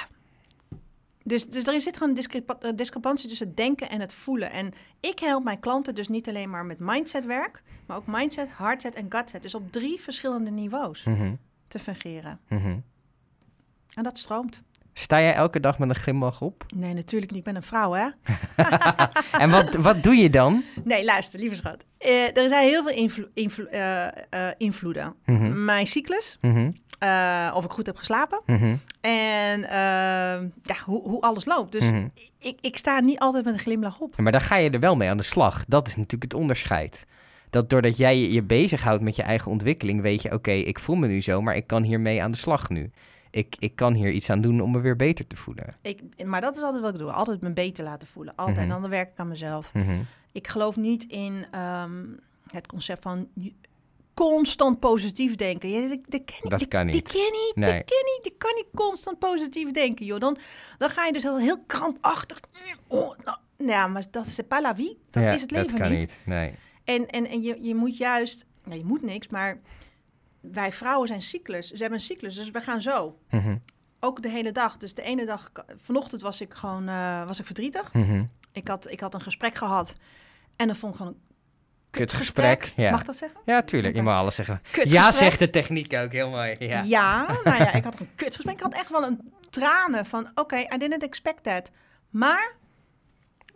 Dus, 1.26 1.46
dus 1.48 1.66
er 1.66 1.80
zit 1.80 1.94
gewoon 1.94 2.08
een 2.08 2.14
discrepa- 2.14 2.58
eh, 2.60 2.70
discrepantie 2.74 3.28
tussen 3.28 3.46
het 3.46 3.56
denken 3.56 3.90
en 3.90 4.00
het 4.00 4.12
voelen. 4.12 4.50
En 4.50 4.72
ik 5.00 5.18
help 5.18 5.44
mijn 5.44 5.60
klanten 5.60 5.94
dus 5.94 6.08
niet 6.08 6.28
alleen 6.28 6.50
maar 6.50 6.64
met 6.64 6.78
mindsetwerk, 6.78 7.62
maar 7.86 7.96
ook 7.96 8.06
mindset, 8.06 8.48
hardset 8.50 8.94
en 8.94 9.06
gutset. 9.08 9.42
Dus 9.42 9.54
op 9.54 9.72
drie 9.72 10.00
verschillende 10.00 10.50
niveaus 10.50 11.04
Mhm. 11.04 11.34
te 11.68 11.78
fungeren. 11.78 12.40
Mhm. 12.48 12.78
En 13.94 14.02
dat 14.02 14.18
stroomt. 14.18 14.62
Sta 14.98 15.20
jij 15.20 15.34
elke 15.34 15.60
dag 15.60 15.78
met 15.78 15.88
een 15.88 15.94
glimlach 15.94 16.40
op? 16.40 16.64
Nee, 16.76 16.94
natuurlijk 16.94 17.30
niet. 17.30 17.38
Ik 17.40 17.44
ben 17.44 17.56
een 17.56 17.62
vrouw, 17.62 17.92
hè? 17.92 18.08
En 19.42 19.50
wat, 19.50 19.74
wat 19.74 20.02
doe 20.02 20.14
je 20.14 20.30
dan? 20.30 20.62
Nee, 20.84 21.04
luister, 21.04 21.40
lieve 21.40 21.54
schat. 21.54 21.84
Eh, 21.98 22.36
er 22.36 22.48
zijn 22.48 22.68
heel 22.68 22.82
veel 22.82 22.94
invlo- 22.96 23.28
invlo- 23.34 23.64
eh, 23.64 24.06
eh, 24.06 24.12
invloeden. 24.58 25.14
Mhm. 25.26 25.64
Mijn 25.64 25.86
cyclus, 25.86 26.38
Mhm. 26.40 26.70
of 27.54 27.64
ik 27.64 27.70
goed 27.70 27.86
heb 27.86 27.96
geslapen 27.96 28.40
Mhm. 28.46 28.74
en 29.00 29.60
ja, 30.62 30.76
hoe, 30.84 31.02
hoe 31.02 31.20
alles 31.20 31.44
loopt. 31.44 31.72
Dus 31.72 31.90
ik, 32.38 32.58
ik 32.60 32.76
sta 32.78 33.00
niet 33.00 33.18
altijd 33.18 33.44
met 33.44 33.54
een 33.54 33.60
glimlach 33.60 33.98
op. 34.00 34.20
Maar 34.20 34.32
daar 34.32 34.40
ga 34.40 34.56
je 34.56 34.70
er 34.70 34.80
wel 34.80 34.96
mee 34.96 35.08
aan 35.10 35.16
de 35.16 35.22
slag. 35.22 35.64
Dat 35.68 35.86
is 35.86 35.96
natuurlijk 35.96 36.32
het 36.32 36.40
onderscheid. 36.40 37.06
Dat 37.50 37.70
doordat 37.70 37.96
jij 37.96 38.18
je, 38.18 38.32
je 38.32 38.42
bezighoudt 38.42 39.02
met 39.02 39.16
je 39.16 39.22
eigen 39.22 39.50
ontwikkeling, 39.50 40.00
weet 40.00 40.22
je, 40.22 40.32
oké, 40.32 40.50
ik 40.50 40.78
voel 40.78 40.96
me 40.96 41.06
nu 41.06 41.20
zo, 41.20 41.42
maar 41.42 41.56
ik 41.56 41.66
kan 41.66 41.82
hiermee 41.82 42.22
aan 42.22 42.30
de 42.30 42.36
slag 42.36 42.68
nu. 42.68 42.90
Ik, 43.36 43.56
ik 43.58 43.76
kan 43.76 43.94
hier 43.94 44.10
iets 44.10 44.30
aan 44.30 44.40
doen 44.40 44.60
om 44.60 44.70
me 44.70 44.80
weer 44.80 44.96
beter 44.96 45.26
te 45.26 45.36
voelen. 45.36 45.66
Ik, 45.82 46.24
maar 46.24 46.40
dat 46.40 46.56
is 46.56 46.62
altijd 46.62 46.82
wat 46.82 46.92
ik 46.92 46.98
doe. 46.98 47.10
Altijd 47.10 47.40
me 47.40 47.52
beter 47.52 47.84
laten 47.84 48.08
voelen. 48.08 48.34
Altijd. 48.36 48.56
Mhm. 48.66 48.70
En 48.74 48.80
dan 48.80 48.90
werk 48.90 49.10
ik 49.12 49.18
aan 49.18 49.28
mezelf. 49.28 49.74
Mhm. 49.74 49.98
Ik 50.32 50.48
geloof 50.48 50.76
niet 50.76 51.04
in 51.04 51.46
ehm, 51.50 52.04
het 52.50 52.66
concept 52.66 53.02
van 53.02 53.28
je- 53.34 53.52
constant 54.14 54.80
positief 54.80 55.34
denken. 55.34 55.68
Ja, 55.70 55.80
dat, 55.88 55.98
dat 56.08 56.24
ken 56.24 56.36
ik, 56.42 56.50
Dat 56.50 56.68
kan 56.68 56.88
Ik 56.88 56.94
niet. 56.94 57.08
ken 57.08 57.32
niet, 57.32 57.52
Nee. 57.54 57.78
ik 57.78 57.86
ken 57.86 58.04
niet. 58.16 58.26
Ik 58.32 58.38
kan 58.38 58.54
niet 58.54 58.66
constant 58.74 59.18
positief 59.18 59.70
denken, 59.70 60.06
joh. 60.06 60.18
Dan, 60.20 60.36
dan 60.78 60.90
ga 60.90 61.04
je 61.06 61.12
dus 61.12 61.22
heel, 61.22 61.38
heel 61.38 61.62
krampachtig... 61.66 62.40
Oh, 62.86 63.18
nou, 63.24 63.38
ja, 63.56 63.86
maar 63.86 64.04
dat 64.10 64.26
is 64.26 64.40
pas 64.48 64.62
la 64.62 64.74
vie. 64.74 64.98
Dat 65.10 65.22
Ja, 65.22 65.30
is 65.32 65.40
het 65.40 65.50
leven 65.50 65.70
dat 65.70 65.80
kan 65.80 65.90
niet. 65.90 65.98
niet. 65.98 66.18
Nee. 66.24 66.52
En, 66.84 67.06
en, 67.06 67.26
en 67.28 67.42
je, 67.42 67.56
je 67.60 67.74
moet 67.74 67.96
juist... 67.96 68.46
Nou, 68.64 68.78
je 68.78 68.84
moet 68.84 69.02
niks, 69.02 69.28
maar 69.28 69.58
wij 70.52 70.72
vrouwen 70.72 71.08
zijn 71.08 71.22
cyclus. 71.22 71.66
Ze 71.66 71.76
hebben 71.76 71.98
een 71.98 72.04
cyclus, 72.04 72.34
dus 72.34 72.50
we 72.50 72.60
gaan 72.60 72.82
zo. 72.82 73.18
Mhm. 73.30 73.56
Ook 74.00 74.22
de 74.22 74.28
hele 74.28 74.52
dag. 74.52 74.76
Dus 74.76 74.94
de 74.94 75.02
ene 75.02 75.26
dag... 75.26 75.52
Vanochtend 75.82 76.22
was 76.22 76.40
ik 76.40 76.54
gewoon 76.54 76.88
eh, 76.88 77.26
was 77.26 77.38
ik 77.38 77.46
verdrietig. 77.46 77.92
Mhm. 77.92 78.24
Ik 78.52 78.68
had, 78.68 78.90
ik 78.90 79.00
had 79.00 79.14
een 79.14 79.20
gesprek 79.20 79.54
gehad. 79.54 79.96
En 80.56 80.66
dan 80.66 80.76
vond 80.76 80.92
ik 80.92 80.98
gewoon 80.98 81.12
een 81.12 81.20
Kutgesprek, 81.90 82.72
ja. 82.76 82.90
Mag 82.90 83.04
dat 83.04 83.16
zeggen? 83.16 83.40
Ja, 83.44 83.62
tuurlijk. 83.62 83.94
Je 83.94 84.02
mag 84.02 84.16
alles 84.16 84.34
zeggen. 84.34 84.60
Kutgesprek. 84.62 85.02
Ja, 85.02 85.12
zegt 85.12 85.38
de 85.38 85.50
techniek 85.50 85.96
ook. 85.98 86.12
Heel 86.12 86.30
mooi. 86.30 86.56
Ja. 86.58 86.82
Ja. 86.82 87.26
nou 87.44 87.62
ja, 87.62 87.72
ik 87.72 87.84
had 87.84 88.00
een 88.00 88.08
kutgesprek. 88.14 88.54
Ik 88.54 88.62
had 88.62 88.74
echt 88.74 88.90
wel 88.90 89.02
een 89.02 89.32
tranen 89.50 90.06
van... 90.06 90.30
Oké, 90.34 90.56
I 90.56 90.78
didn't 90.78 91.02
expect 91.02 91.42
that. 91.42 91.70
Maar 92.10 92.54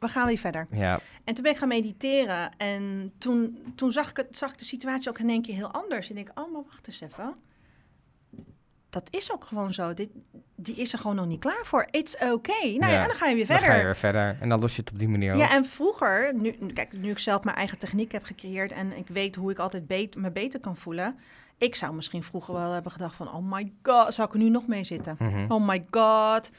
we 0.00 0.08
gaan 0.08 0.26
weer 0.26 0.38
verder. 0.38 0.66
Ja. 0.70 1.00
En 1.24 1.34
toen 1.34 1.42
ben 1.42 1.52
ik 1.52 1.58
gaan 1.58 1.68
mediteren. 1.68 2.50
En 2.56 3.12
toen, 3.18 3.72
toen 3.76 3.92
zag, 3.92 4.10
ik 4.10 4.16
het, 4.16 4.36
zag 4.36 4.50
ik 4.52 4.58
de 4.58 4.64
situatie 4.64 5.08
ook 5.08 5.18
in 5.18 5.28
één 5.30 5.42
keer 5.42 5.54
heel 5.54 5.70
anders. 5.72 6.10
En 6.10 6.16
ik 6.16 6.24
denk, 6.26 6.38
oh, 6.38 6.52
maar 6.52 6.62
wacht 6.64 6.86
eens 6.86 7.00
even. 7.00 7.34
Dat 8.90 9.08
is 9.10 9.32
ook 9.32 9.44
gewoon 9.44 9.72
zo. 9.74 9.94
Dit, 9.94 10.08
die 10.54 10.74
is 10.74 10.92
er 10.92 10.98
gewoon 10.98 11.16
nog 11.16 11.26
niet 11.26 11.40
klaar 11.40 11.60
voor. 11.64 11.86
It's 11.90 12.14
okay. 12.14 12.76
Nou 12.76 12.78
ja, 12.78 12.88
Ja. 12.88 13.00
en 13.00 13.06
dan 13.06 13.16
ga 13.16 13.26
je 13.28 13.34
weer 13.34 13.46
Dan 13.46 13.56
verder. 13.56 13.72
ga 13.74 13.78
je 13.80 13.84
weer 13.84 13.96
verder. 13.96 14.36
En 14.40 14.48
dan 14.48 14.60
los 14.60 14.74
je 14.76 14.80
het 14.80 14.90
op 14.92 14.98
die 14.98 15.08
manier 15.08 15.32
op. 15.34 15.38
Ja, 15.40 15.50
en 15.50 15.64
vroeger, 15.64 16.34
nu, 16.34 16.50
kijk, 16.74 16.92
nu 16.92 17.10
ik 17.10 17.18
zelf 17.18 17.44
mijn 17.44 17.56
eigen 17.56 17.78
techniek 17.78 18.12
heb 18.12 18.24
gecreëerd 18.24 18.72
en 18.72 18.96
ik 18.96 19.08
weet 19.08 19.34
hoe 19.34 19.50
ik 19.50 19.58
altijd 19.58 19.86
bet- 19.86 20.16
me 20.16 20.30
beter 20.30 20.60
kan 20.60 20.76
voelen. 20.76 21.18
Ik 21.58 21.74
zou 21.74 21.94
misschien 21.94 22.22
vroeger 22.22 22.54
wel 22.54 22.70
hebben 22.72 22.92
gedacht 22.92 23.16
van, 23.16 23.32
oh 23.34 23.52
my 23.52 23.72
god, 23.82 24.14
zou 24.14 24.28
ik 24.28 24.34
er 24.34 24.40
nu 24.40 24.48
nog 24.50 24.66
mee 24.66 24.84
zitten? 24.84 25.16
Mhm. 25.18 25.52
Oh 25.52 25.66
my 25.68 25.86
god, 25.90 26.50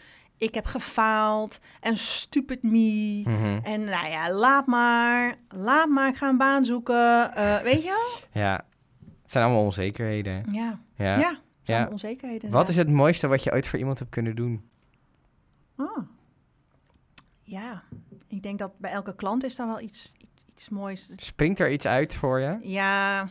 ik 0.42 0.54
heb 0.54 0.66
gefaald 0.66 1.60
en 1.80 1.98
stupid 1.98 2.64
me. 2.64 3.22
Mhm. 3.26 3.60
En 3.64 3.84
nou 3.84 4.08
ja, 4.08 4.32
laat 4.32 4.66
maar, 4.66 5.36
laat 5.50 5.90
maar, 5.90 6.08
ik 6.10 6.16
ga 6.18 6.30
een 6.30 6.38
baan 6.38 6.66
zoeken. 6.66 7.36
Eh, 7.36 7.58
weet 7.62 7.84
je? 7.84 8.20
Ja. 8.32 8.66
Het 9.22 9.32
zijn 9.32 9.44
allemaal 9.44 9.64
onzekerheden. 9.64 10.46
Ja, 10.52 10.80
Ja. 10.96 11.06
ja, 11.06 11.20
Ja. 11.20 11.40
ja. 11.64 11.88
onzekerheden. 11.92 12.50
Wat 12.50 12.70
is 12.70 12.76
het 12.76 12.90
mooiste 12.90 13.28
wat 13.28 13.44
je 13.44 13.52
ooit 13.52 13.68
voor 13.68 13.80
iemand 13.80 14.00
hebt 14.00 14.12
kunnen 14.12 14.36
doen? 14.36 14.70
Oh. 15.78 15.98
Ja, 17.42 17.84
ik 18.28 18.44
denk 18.44 18.60
dat 18.60 18.72
bij 18.78 18.92
elke 18.92 19.16
klant 19.16 19.44
is 19.44 19.56
daar 19.56 19.68
wel 19.68 19.80
iets, 19.82 20.14
iets, 20.18 20.44
iets 20.50 20.70
moois. 20.70 21.12
Springt 21.16 21.60
er 21.60 21.72
iets 21.72 21.86
uit 21.86 22.14
voor 22.16 22.40
je? 22.40 22.58
Ja, 22.62 23.28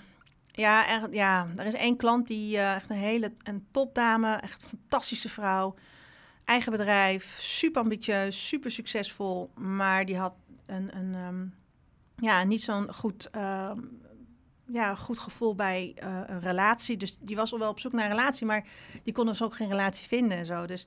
ja, 0.52 0.88
er, 0.88 1.12
ja, 1.14 1.46
er 1.56 1.66
is 1.66 1.74
één 1.74 1.96
klant 1.96 2.26
die 2.26 2.56
eh, 2.56 2.74
echt 2.74 2.90
een 2.90 2.96
hele 2.96 3.32
een 3.42 3.66
topdame, 3.70 4.34
echt 4.36 4.62
een 4.62 4.68
fantastische 4.68 5.28
vrouw. 5.28 5.74
Eigen 6.50 6.72
bedrijf, 6.72 7.36
super 7.38 7.82
ambitieus, 7.82 8.48
super 8.48 8.70
succesvol. 8.70 9.50
Maar 9.54 10.04
die 10.04 10.16
had 10.16 10.32
een, 10.66 10.96
een 10.96 11.14
ehm, 11.14 11.46
ja, 12.26 12.42
niet 12.42 12.62
zo'n 12.62 12.94
goed, 12.94 13.30
ehm, 13.30 13.78
ja, 14.66 14.94
goed 14.94 15.18
gevoel 15.18 15.54
bij 15.54 15.92
eh, 15.96 16.20
een 16.26 16.40
relatie. 16.40 16.96
Dus 16.96 17.18
die 17.18 17.36
was 17.36 17.52
al 17.52 17.58
wel 17.58 17.70
op 17.70 17.80
zoek 17.80 17.92
naar 17.92 18.04
een 18.04 18.16
relatie, 18.16 18.46
maar 18.46 18.64
die 19.02 19.12
kon 19.12 19.26
dus 19.26 19.42
ook 19.42 19.54
geen 19.54 19.68
relatie 19.68 20.08
vinden 20.08 20.38
en 20.38 20.44
zo. 20.44 20.66
Dus 20.66 20.86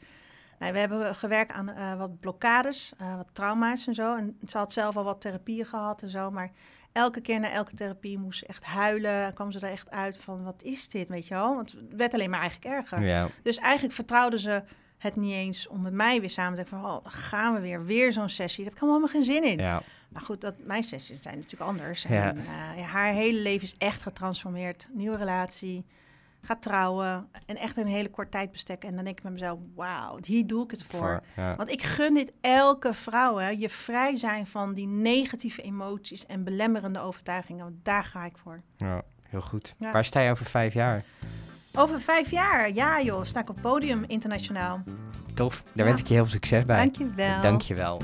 nou, 0.60 0.74
we 0.74 0.80
hebben 0.80 1.16
gewerkt 1.16 1.52
aan 1.52 1.70
eh, 1.70 1.98
wat 1.98 2.20
blokkades, 2.20 2.94
eh, 2.98 3.16
wat 3.16 3.30
trauma's 3.34 3.88
en 3.88 3.96
zo. 3.96 4.16
En 4.16 4.38
ze 4.48 4.58
had 4.58 4.74
zelf 4.74 4.98
al 4.98 5.04
wat 5.04 5.22
therapieën 5.22 5.66
gehad 5.66 6.02
en 6.02 6.10
zo, 6.10 6.32
maar 6.32 6.52
elke 6.92 7.22
keer 7.22 7.40
na 7.40 7.52
elke 7.52 7.76
therapie 7.76 8.18
moest 8.18 8.40
ze 8.40 8.46
echt 8.46 8.64
huilen. 8.64 9.26
En 9.26 9.34
kwam 9.34 9.52
ze 9.52 9.60
er 9.60 9.72
echt 9.72 9.92
uit 9.92 10.18
van, 10.18 10.44
wat 10.44 10.64
is 10.64 10.90
dit, 10.90 11.08
weet 11.08 11.28
je 11.28 11.34
wel? 11.34 11.56
Want 11.56 11.72
het 11.72 11.96
werd 11.96 12.14
alleen 12.14 12.30
maar 12.30 12.40
eigenlijk 12.40 12.76
erger. 12.76 13.04
Ja. 13.04 13.28
Dus 13.44 13.58
eigenlijk 13.58 13.96
vertrouwde 13.96 14.40
ze 14.40 14.64
het 15.04 15.16
niet 15.16 15.34
eens 15.34 15.68
om 15.68 15.82
met 15.82 15.94
mij 15.94 16.20
weer 16.20 16.30
samen 16.30 16.56
te 16.56 16.62
denken 16.62 16.80
van... 16.80 16.92
oh, 16.92 17.04
dan 17.04 17.12
gaan 17.12 17.54
we 17.54 17.60
weer, 17.60 17.86
weer 17.86 18.14
zo'n 18.14 18.30
sessie. 18.30 18.64
Daar 18.64 18.74
heb 18.74 18.82
ik 18.82 18.90
helemaal 18.90 19.10
geen 19.10 19.24
zin 19.24 19.44
in. 19.44 19.58
Ja. 19.58 19.84
Maar 20.10 20.22
goed, 20.22 20.42
dat, 20.42 20.56
mijn 20.64 20.84
sessies 20.84 21.22
zijn 21.22 21.36
natuurlijk 21.36 21.70
anders. 21.70 22.04
Ja. 22.04 22.30
En, 22.30 22.38
eh, 22.38 22.46
ja, 22.78 22.84
haar 22.84 23.14
hele 23.14 23.40
leven 23.40 23.64
is 23.64 23.76
echt 23.78 24.02
getransformeerd. 24.02 24.90
Nieuwe 24.92 25.18
relatie, 25.18 25.86
gaat 26.42 26.62
trouwen 26.62 27.28
en 27.46 27.58
echt 27.58 27.78
een 27.78 27.88
hele 27.88 28.10
kort 28.10 28.32
tijd 28.32 28.52
bestekken. 28.52 28.90
En 28.90 28.96
dan 28.96 29.04
denk 29.04 29.18
ik 29.18 29.24
met 29.24 29.34
mezelf, 29.34 29.60
wauw, 29.76 30.18
hier 30.22 30.48
doe 30.48 30.64
ik 30.64 30.72
het 30.72 30.84
voor. 30.84 31.00
Voor, 31.00 31.24
ja. 31.44 31.56
Want 31.56 31.70
ik 31.70 31.84
gun 31.84 32.14
dit 32.14 32.34
elke 32.42 32.94
vrouw, 32.94 33.38
hè. 33.38 33.50
Je 33.50 33.70
vrij 33.70 34.16
zijn 34.16 34.48
van 34.48 34.74
die 34.74 34.88
negatieve 34.88 35.62
emoties 35.62 36.26
en 36.26 36.44
belemmerende 36.44 37.00
overtuigingen. 37.00 37.64
Want 37.64 37.86
daar 37.86 38.04
ga 38.04 38.26
ik 38.26 38.38
voor. 38.38 38.62
ja, 38.78 39.02
heel 39.22 39.42
goed. 39.42 39.76
Ja. 39.78 39.92
Waar 39.92 40.06
sta 40.06 40.20
je 40.20 40.32
over 40.32 40.46
vijf 40.46 40.74
jaar? 40.74 41.04
Over 41.78 42.02
vijf 42.02 42.32
jaar, 42.32 42.74
ja 42.74 43.02
joh, 43.02 43.24
sta 43.24 43.40
ik 43.40 43.50
op 43.50 43.58
podium 43.62 44.04
internationaal. 44.08 44.84
Tof. 45.34 45.62
Daar 45.64 45.72
Ja. 45.74 45.84
wens 45.84 46.00
ik 46.02 46.08
je 46.08 46.14
heel 46.14 46.24
veel 46.24 46.32
succes 46.34 46.66
bij. 46.66 46.78
Dankjewel. 46.78 47.42
Dankjewel. 47.42 48.02